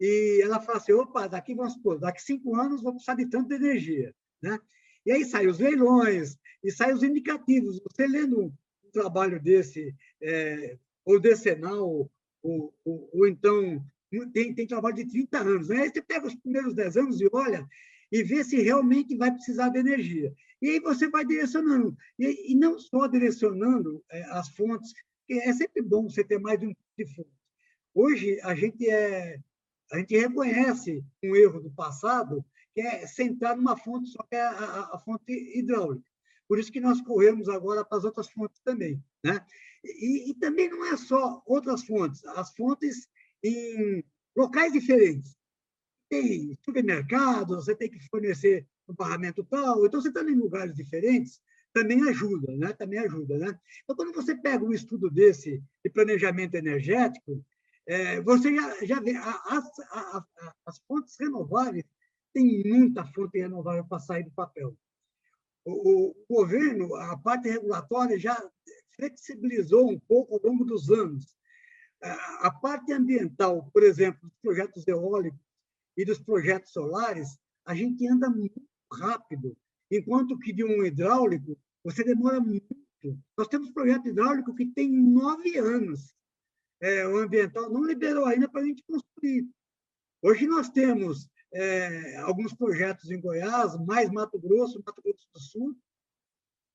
[0.00, 3.54] E ela fala assim, opa, daqui, vamos supor, daqui cinco anos vamos precisar de tanta
[3.54, 4.58] energia, né?
[5.04, 7.80] E aí saem os leilões, e saem os indicativos.
[7.80, 8.44] Você lendo
[8.84, 12.10] um trabalho desse, é, ou decenal,
[12.42, 13.84] ou, ou, ou, então
[14.32, 15.68] tem, tem trabalho de 30 anos.
[15.68, 15.82] Né?
[15.82, 17.66] Aí você pega os primeiros 10 anos e olha,
[18.10, 20.34] e ver se realmente vai precisar de energia.
[20.60, 21.96] E aí você vai direcionando.
[22.18, 24.92] E, e não só direcionando é, as fontes,
[25.30, 27.38] é sempre bom você ter mais de um tipo de fonte.
[27.94, 29.38] Hoje, a gente, é,
[29.92, 32.44] a gente reconhece um erro do passado,
[32.74, 36.08] que é centrar numa fonte só, que é a, a, a fonte hidráulica.
[36.48, 39.02] Por isso que nós corremos agora para as outras fontes também.
[39.22, 39.44] Né?
[39.84, 43.08] E, e, também não é só outras fontes, as fontes
[43.44, 44.02] em
[44.34, 45.37] locais diferentes
[46.08, 51.40] tem supermercado, você tem que fornecer um barramento tal, então você está em lugares diferentes,
[51.72, 52.72] também ajuda, né?
[52.72, 53.58] Também ajuda, né?
[53.84, 57.44] Então, quando você pega um estudo desse de planejamento energético,
[57.86, 60.24] é, você já, já vê as, as,
[60.66, 61.84] as fontes renováveis,
[62.32, 64.76] tem muita fonte renovável para sair do papel.
[65.64, 68.36] O, o, governo, a parte regulatória já
[68.94, 71.36] flexibilizou um pouco ao longo dos anos.
[72.40, 75.40] A parte ambiental, por exemplo, os projetos eólicos,
[75.98, 77.36] e dos projetos solares,
[77.66, 79.58] a gente anda muito rápido,
[79.90, 82.64] enquanto que de um hidráulico você demora muito.
[83.36, 86.14] Nós temos projeto hidráulico que tem nove anos.
[86.80, 89.48] É, o ambiental não liberou ainda para a gente construir.
[90.22, 95.76] Hoje nós temos é, alguns projetos em Goiás, mais Mato Grosso, Mato Grosso do Sul,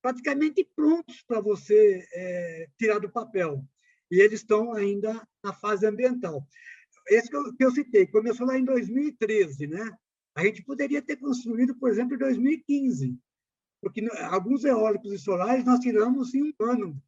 [0.01, 3.63] praticamente prontos para você é, tirar do papel.
[4.11, 6.45] E eles estão ainda na fase ambiental
[7.07, 9.91] esse que eu, que eu citei, começou lá em 2013, né?
[10.35, 13.17] A gente poderia ter construído, por exemplo, em 2015,
[13.81, 17.01] porque alguns eólicos e solares nós tiramos em um ano,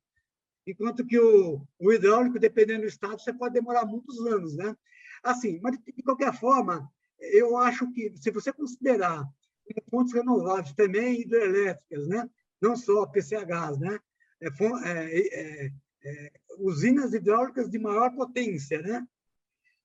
[0.67, 4.75] enquanto que o, o hidráulico, dependendo do estado, você pode demorar muitos anos, né?
[5.23, 9.25] Assim, mas de qualquer forma, eu acho que se você considerar
[9.89, 12.29] fontes renováveis também hidrelétricas, né?
[12.61, 13.99] Não só PCHs, né?
[14.41, 15.71] É, é, é,
[16.03, 19.05] é, usinas hidráulicas de maior potência, né?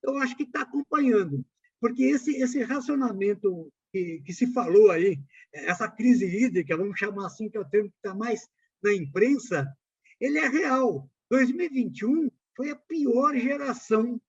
[0.03, 1.45] Eu acho que está acompanhando,
[1.81, 5.19] porque esse, esse racionamento que, que, se falou aí,
[5.53, 8.49] essa crise hídrica, vamos chamar assim, que é o termo que está mais
[8.83, 9.67] na imprensa,
[10.21, 11.11] ele é real.
[11.31, 14.21] 2021 foi a pior geração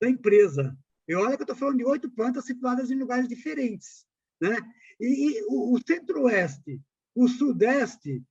[0.00, 0.76] da empresa.
[1.06, 4.06] E olha que eu estou falando de oito plantas situadas em lugares diferentes.
[4.40, 4.56] Né?
[5.00, 6.80] E, e o, o centro-oeste,
[7.14, 8.22] o sudeste,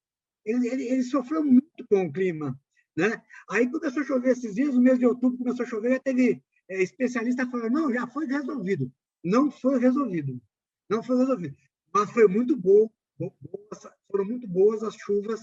[0.46, 2.58] ele, ele, ele, sofreu muito com o clima.
[2.96, 3.22] Né?
[3.50, 6.42] Aí começou a chover esses dias, no mês de outubro começou a chover, já teve
[6.70, 8.92] é, especialista falou, não, já foi resolvido.
[9.24, 10.42] Não foi resolvido.
[10.90, 11.56] Não foi resolvido.
[11.94, 15.42] Mas foi muito bom, boas, foram muito boas as chuvas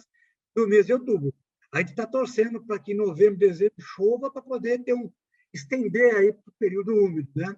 [0.54, 1.34] do mês de outubro.
[1.72, 5.10] A gente está torcendo para que novembro, dezembro chova para poder ter um
[5.52, 7.56] estender aí o período úmido, né?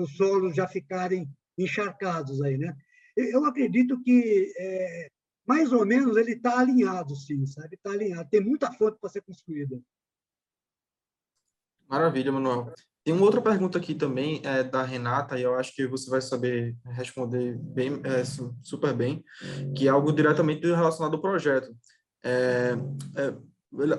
[0.00, 1.28] Os solos já ficarem
[1.58, 2.74] encharcados aí, né?
[3.16, 5.08] Eu acredito que é,
[5.46, 7.76] mais ou menos ele está alinhado, sim, sabe?
[7.76, 8.28] Está alinhado.
[8.28, 9.80] Tem muita fonte para ser construída.
[11.88, 12.72] Maravilha, Manuel.
[13.04, 16.20] Tem uma outra pergunta aqui também, é, da Renata, e eu acho que você vai
[16.20, 18.24] saber responder bem, é,
[18.62, 19.24] super bem,
[19.76, 21.72] que é algo diretamente relacionado ao projeto.
[22.24, 22.72] É,
[23.14, 23.34] é,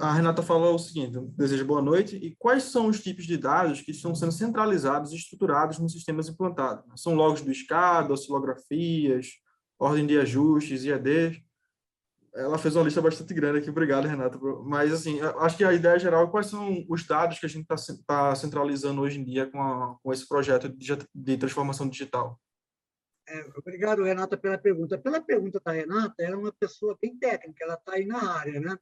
[0.01, 3.79] a Renata falou o seguinte, desejo boa noite, e quais são os tipos de dados
[3.79, 6.83] que estão sendo centralizados e estruturados nos sistemas implantados?
[7.01, 9.27] São logs do SCADA, oscilografias,
[9.79, 11.46] ordem de ajustes, IAD?
[12.37, 14.37] Ela fez uma lista bastante grande aqui, obrigado, Renata.
[14.63, 17.75] Mas, assim, acho que a ideia geral, quais são os dados que a gente está
[18.05, 22.39] tá centralizando hoje em dia com, a, com esse projeto de, de transformação digital?
[23.27, 24.97] É, obrigado, Renata, pela pergunta.
[24.97, 28.59] Pela pergunta da Renata, ela é uma pessoa bem técnica, ela está aí na área,
[28.59, 28.77] né?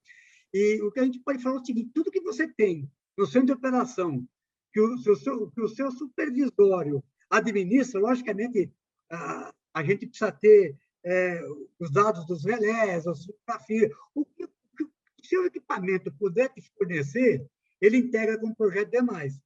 [0.54, 3.26] E o que a gente pode falar é o seguinte, tudo que você tem no
[3.26, 4.26] centro de operação,
[4.74, 8.72] que o, seu, que o seu supervisório administra, logicamente,
[9.10, 11.40] a, a gente precisa ter é,
[11.80, 14.90] os dados dos relés, as fotografias, o que o
[15.24, 17.46] seu equipamento puder te fornecer,
[17.80, 19.40] ele integra com o projeto demais.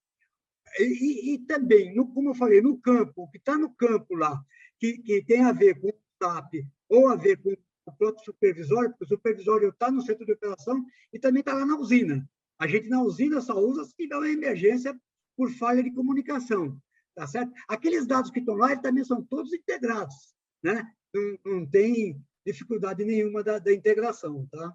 [0.79, 4.41] E, e, também, no, como eu falei, no campo, o que está no campo lá,
[4.79, 6.53] que, que tem a ver com o SAP
[6.87, 7.53] ou a ver com
[7.85, 11.65] o próprio supervisório, porque o supervisório está no centro de operação e também está lá
[11.65, 12.27] na usina.
[12.57, 14.97] A gente na usina só usa se tiver uma emergência
[15.35, 16.79] por falha de comunicação,
[17.15, 17.51] tá certo?
[17.67, 20.85] Aqueles dados que estão lá também são todos integrados, né?
[21.13, 24.73] Não, não tem dificuldade nenhuma da, da integração, tá?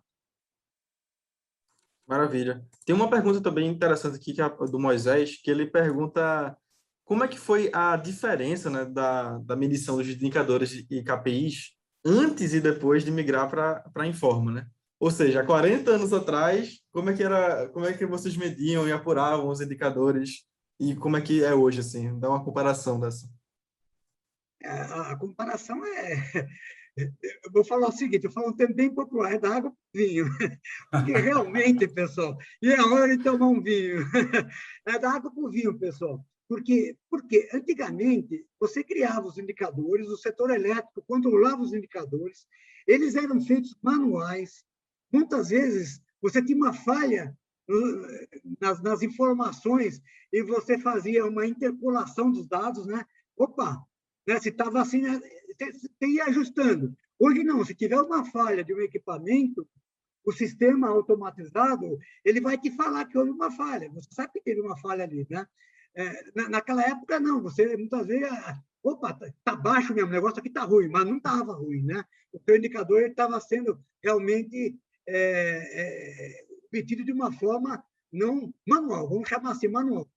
[2.06, 2.64] Maravilha.
[2.84, 6.56] Tem uma pergunta também interessante aqui que é do Moisés, que ele pergunta
[7.04, 11.72] como é que foi a diferença né, da, da medição dos indicadores e KPIs
[12.04, 14.66] antes e depois de migrar para a Informa, né?
[15.00, 18.88] Ou seja, há 40 anos atrás, como é que era, como é que vocês mediam
[18.88, 20.44] e apuravam os indicadores
[20.80, 22.18] e como é que é hoje assim?
[22.18, 23.28] Dá uma comparação dessa.
[24.64, 26.14] É, a, a comparação é
[26.96, 30.26] eu vou falar o seguinte, eu falo um bem popular, é da água para vinho.
[30.90, 33.98] Porque realmente, pessoal, e é hora de tomar um vinho.
[34.86, 36.24] É da água para o vinho, pessoal.
[36.48, 42.46] Porque, porque antigamente você criava os indicadores, o setor elétrico controlava os indicadores,
[42.86, 44.62] eles eram feitos manuais.
[45.12, 47.36] Muitas vezes você tinha uma falha
[48.60, 50.00] nas, nas informações
[50.32, 53.04] e você fazia uma interpolação dos dados, né?
[53.36, 53.82] Opa,
[54.26, 54.40] né?
[54.40, 55.20] se estava assim, né?
[55.58, 56.96] você ia ajustando.
[57.18, 59.66] Hoje não, se tiver uma falha de um equipamento,
[60.24, 63.90] o sistema automatizado ele vai te falar que houve uma falha.
[63.90, 65.46] Você sabe que teve uma falha ali, né?
[65.94, 67.42] É, na, naquela época, não.
[67.42, 71.04] Você, muitas vezes, ah, opa, está tá baixo mesmo, o negócio aqui está ruim, mas
[71.04, 72.04] não estava ruim, né?
[72.32, 75.20] O seu indicador estava sendo realmente é,
[75.72, 80.08] é, obtido de uma forma não manual, vamos chamar assim, manual.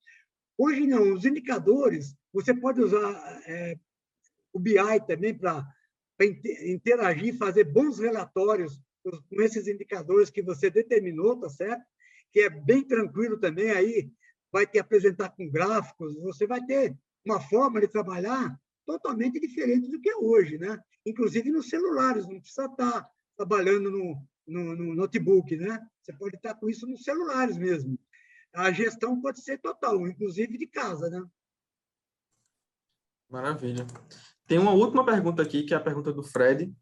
[0.58, 3.78] Hoje não, os indicadores, você pode usar é,
[4.58, 5.64] o BI também para
[6.66, 11.86] interagir, fazer bons relatórios com esses indicadores que você determinou, tá certo?
[12.34, 14.12] Que é bem tranquilo também, aí
[14.52, 20.02] vai te apresentar com gráficos, você vai ter uma forma de trabalhar totalmente diferente do
[20.02, 20.80] que é hoje, né?
[21.06, 25.80] Inclusive nos celulares, não precisa estar trabalhando no, no, no notebook, né?
[26.02, 28.00] Você pode estar com isso nos celulares mesmo.
[28.54, 31.24] A gestão pode ser total, inclusive de casa, né?
[33.30, 33.86] Maravilha.
[34.48, 36.74] Tem uma última pergunta aqui, que é a pergunta do Fred.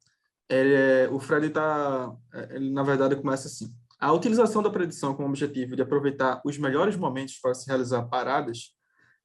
[0.48, 2.16] Ele é, o Fred está,
[2.52, 6.58] ele na verdade começa assim: a utilização da predição com o objetivo de aproveitar os
[6.58, 8.76] melhores momentos para se realizar paradas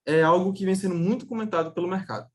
[0.07, 2.27] é algo que vem sendo muito comentado pelo mercado.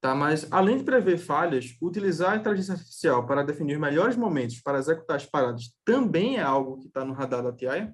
[0.00, 0.14] Tá?
[0.14, 4.78] Mas, além de prever falhas, utilizar a inteligência artificial para definir os melhores momentos para
[4.78, 7.90] executar as paradas também é algo que está no radar da TI?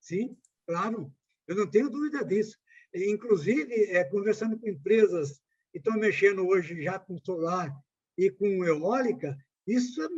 [0.00, 0.36] Sim,
[0.66, 1.10] claro.
[1.46, 2.58] Eu não tenho dúvida disso.
[2.94, 5.40] Inclusive, é, conversando com empresas
[5.78, 7.74] estão mexendo hoje já com solar
[8.16, 10.08] e com eólica, isso é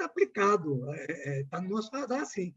[0.00, 2.54] é aplicado, está é, é, tá no nosso radar, sim.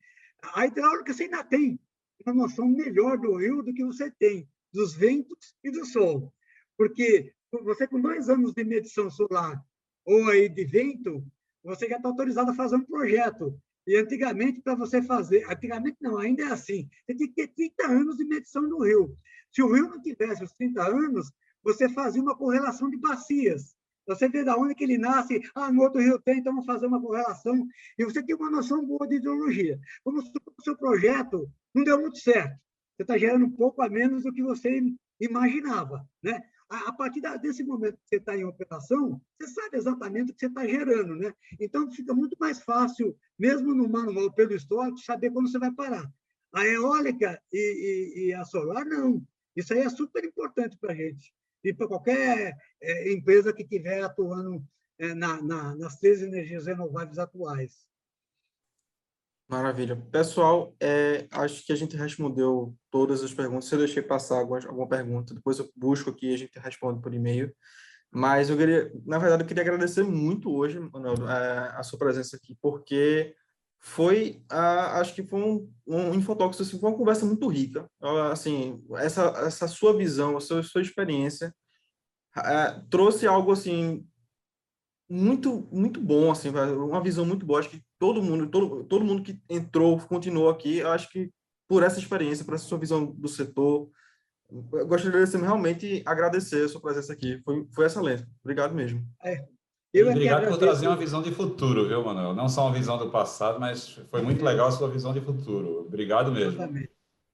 [0.53, 1.79] A hidráulica você ainda tem
[2.25, 6.33] uma noção melhor do rio do que você tem dos ventos e do sol.
[6.77, 7.33] Porque
[7.63, 9.63] você, com dois anos de medição solar
[10.05, 11.25] ou aí de vento,
[11.63, 13.59] você já está autorizado a fazer um projeto.
[13.87, 17.87] E antigamente, para você fazer, antigamente não, ainda é assim, você tem que ter 30
[17.87, 19.17] anos de medição do rio.
[19.51, 21.31] Se o rio não tivesse os 30 anos,
[21.65, 23.75] você fazia uma correlação de bacias.
[24.07, 26.85] Você vê da onde que ele nasce, ah, no outro rio tem, então vamos fazer
[26.85, 27.67] uma correlação.
[27.97, 29.79] E você tem uma noção boa de hidrologia.
[30.03, 32.55] Como o seu projeto não deu muito certo,
[32.95, 34.79] você está gerando um pouco a menos do que você
[35.19, 36.07] imaginava.
[36.21, 36.39] Né?
[36.69, 40.47] A, partir desse momento que você está em operação, você sabe exatamente o que você
[40.47, 41.15] está gerando.
[41.15, 41.33] Né?
[41.59, 46.07] Então, fica muito mais fácil, mesmo no manual pelo histórico, saber quando você vai parar.
[46.53, 49.25] A eólica e, e, e a solar, não.
[49.55, 51.33] Isso aí é super importante para a gente
[51.69, 54.63] e para qualquer é, empresa que estiver atuando
[54.99, 57.85] é, na, na, nas três energias renováveis atuais.
[59.47, 59.95] Maravilha.
[60.11, 63.65] Pessoal, é, acho que a gente respondeu todas as perguntas.
[63.65, 67.01] Se eu deixei passar alguma, alguma pergunta, depois eu busco aqui e a gente responde
[67.01, 67.53] por e-mail.
[68.11, 72.37] Mas eu queria, na verdade, eu queria agradecer muito hoje, Manuel, a, a sua presença
[72.37, 73.35] aqui, porque
[73.85, 77.87] foi, a, acho que foi um, um Infotox, assim, foi uma conversa muito rica.
[78.31, 81.53] Assim, essa, essa sua visão, a sua, sua experiência
[82.35, 84.03] é, trouxe algo, assim,
[85.07, 87.59] muito, muito bom, assim, uma visão muito boa.
[87.59, 91.31] Acho que todo mundo, todo, todo mundo que entrou, continuou aqui, acho que
[91.67, 93.87] por essa experiência, por essa sua visão do setor,
[94.49, 97.39] eu gostaria de realmente agradecer a sua presença aqui.
[97.45, 98.25] Foi, foi excelente.
[98.43, 99.07] Obrigado mesmo.
[99.23, 99.45] É,
[99.97, 102.33] eu Obrigado por trazer uma visão de futuro, viu, Manuel?
[102.33, 105.85] Não só uma visão do passado, mas foi muito legal a sua visão de futuro.
[105.87, 106.61] Obrigado mesmo.
[106.61, 106.91] Exatamente.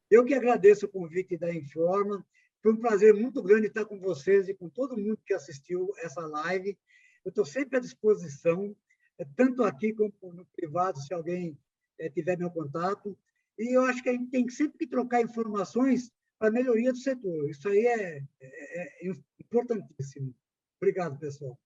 [0.10, 2.26] Eu que agradeço o convite da Informa.
[2.62, 6.22] Foi um prazer muito grande estar com vocês e com todo mundo que assistiu essa
[6.22, 6.78] live.
[7.26, 8.76] Eu estou sempre à disposição,
[9.18, 11.58] é, tanto aqui como no privado, se alguém
[12.00, 13.18] é, tiver meu contato.
[13.58, 16.98] E eu acho que a gente tem sempre que trocar informações para a melhoria do
[16.98, 17.50] setor.
[17.50, 20.36] Isso aí é, é, é importantíssimo.
[20.78, 21.58] Obrigado, pessoal.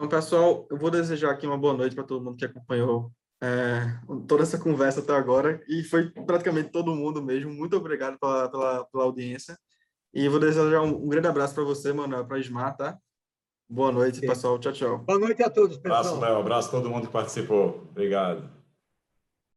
[0.00, 3.98] Então, pessoal, eu vou desejar aqui uma boa noite para todo mundo que acompanhou é,
[4.26, 7.52] toda essa conversa até agora, e foi praticamente todo mundo mesmo.
[7.52, 9.58] Muito obrigado pela, pela, pela audiência.
[10.14, 12.96] E vou desejar um, um grande abraço para você, Manuel, para Ismar, tá?
[13.68, 14.58] Boa noite, pessoal.
[14.58, 14.98] Tchau, tchau.
[15.00, 16.00] Boa noite a todos, pessoal.
[16.00, 16.36] Abraço, Léo.
[16.38, 17.86] Abraço a todo mundo que participou.
[17.90, 18.59] Obrigado.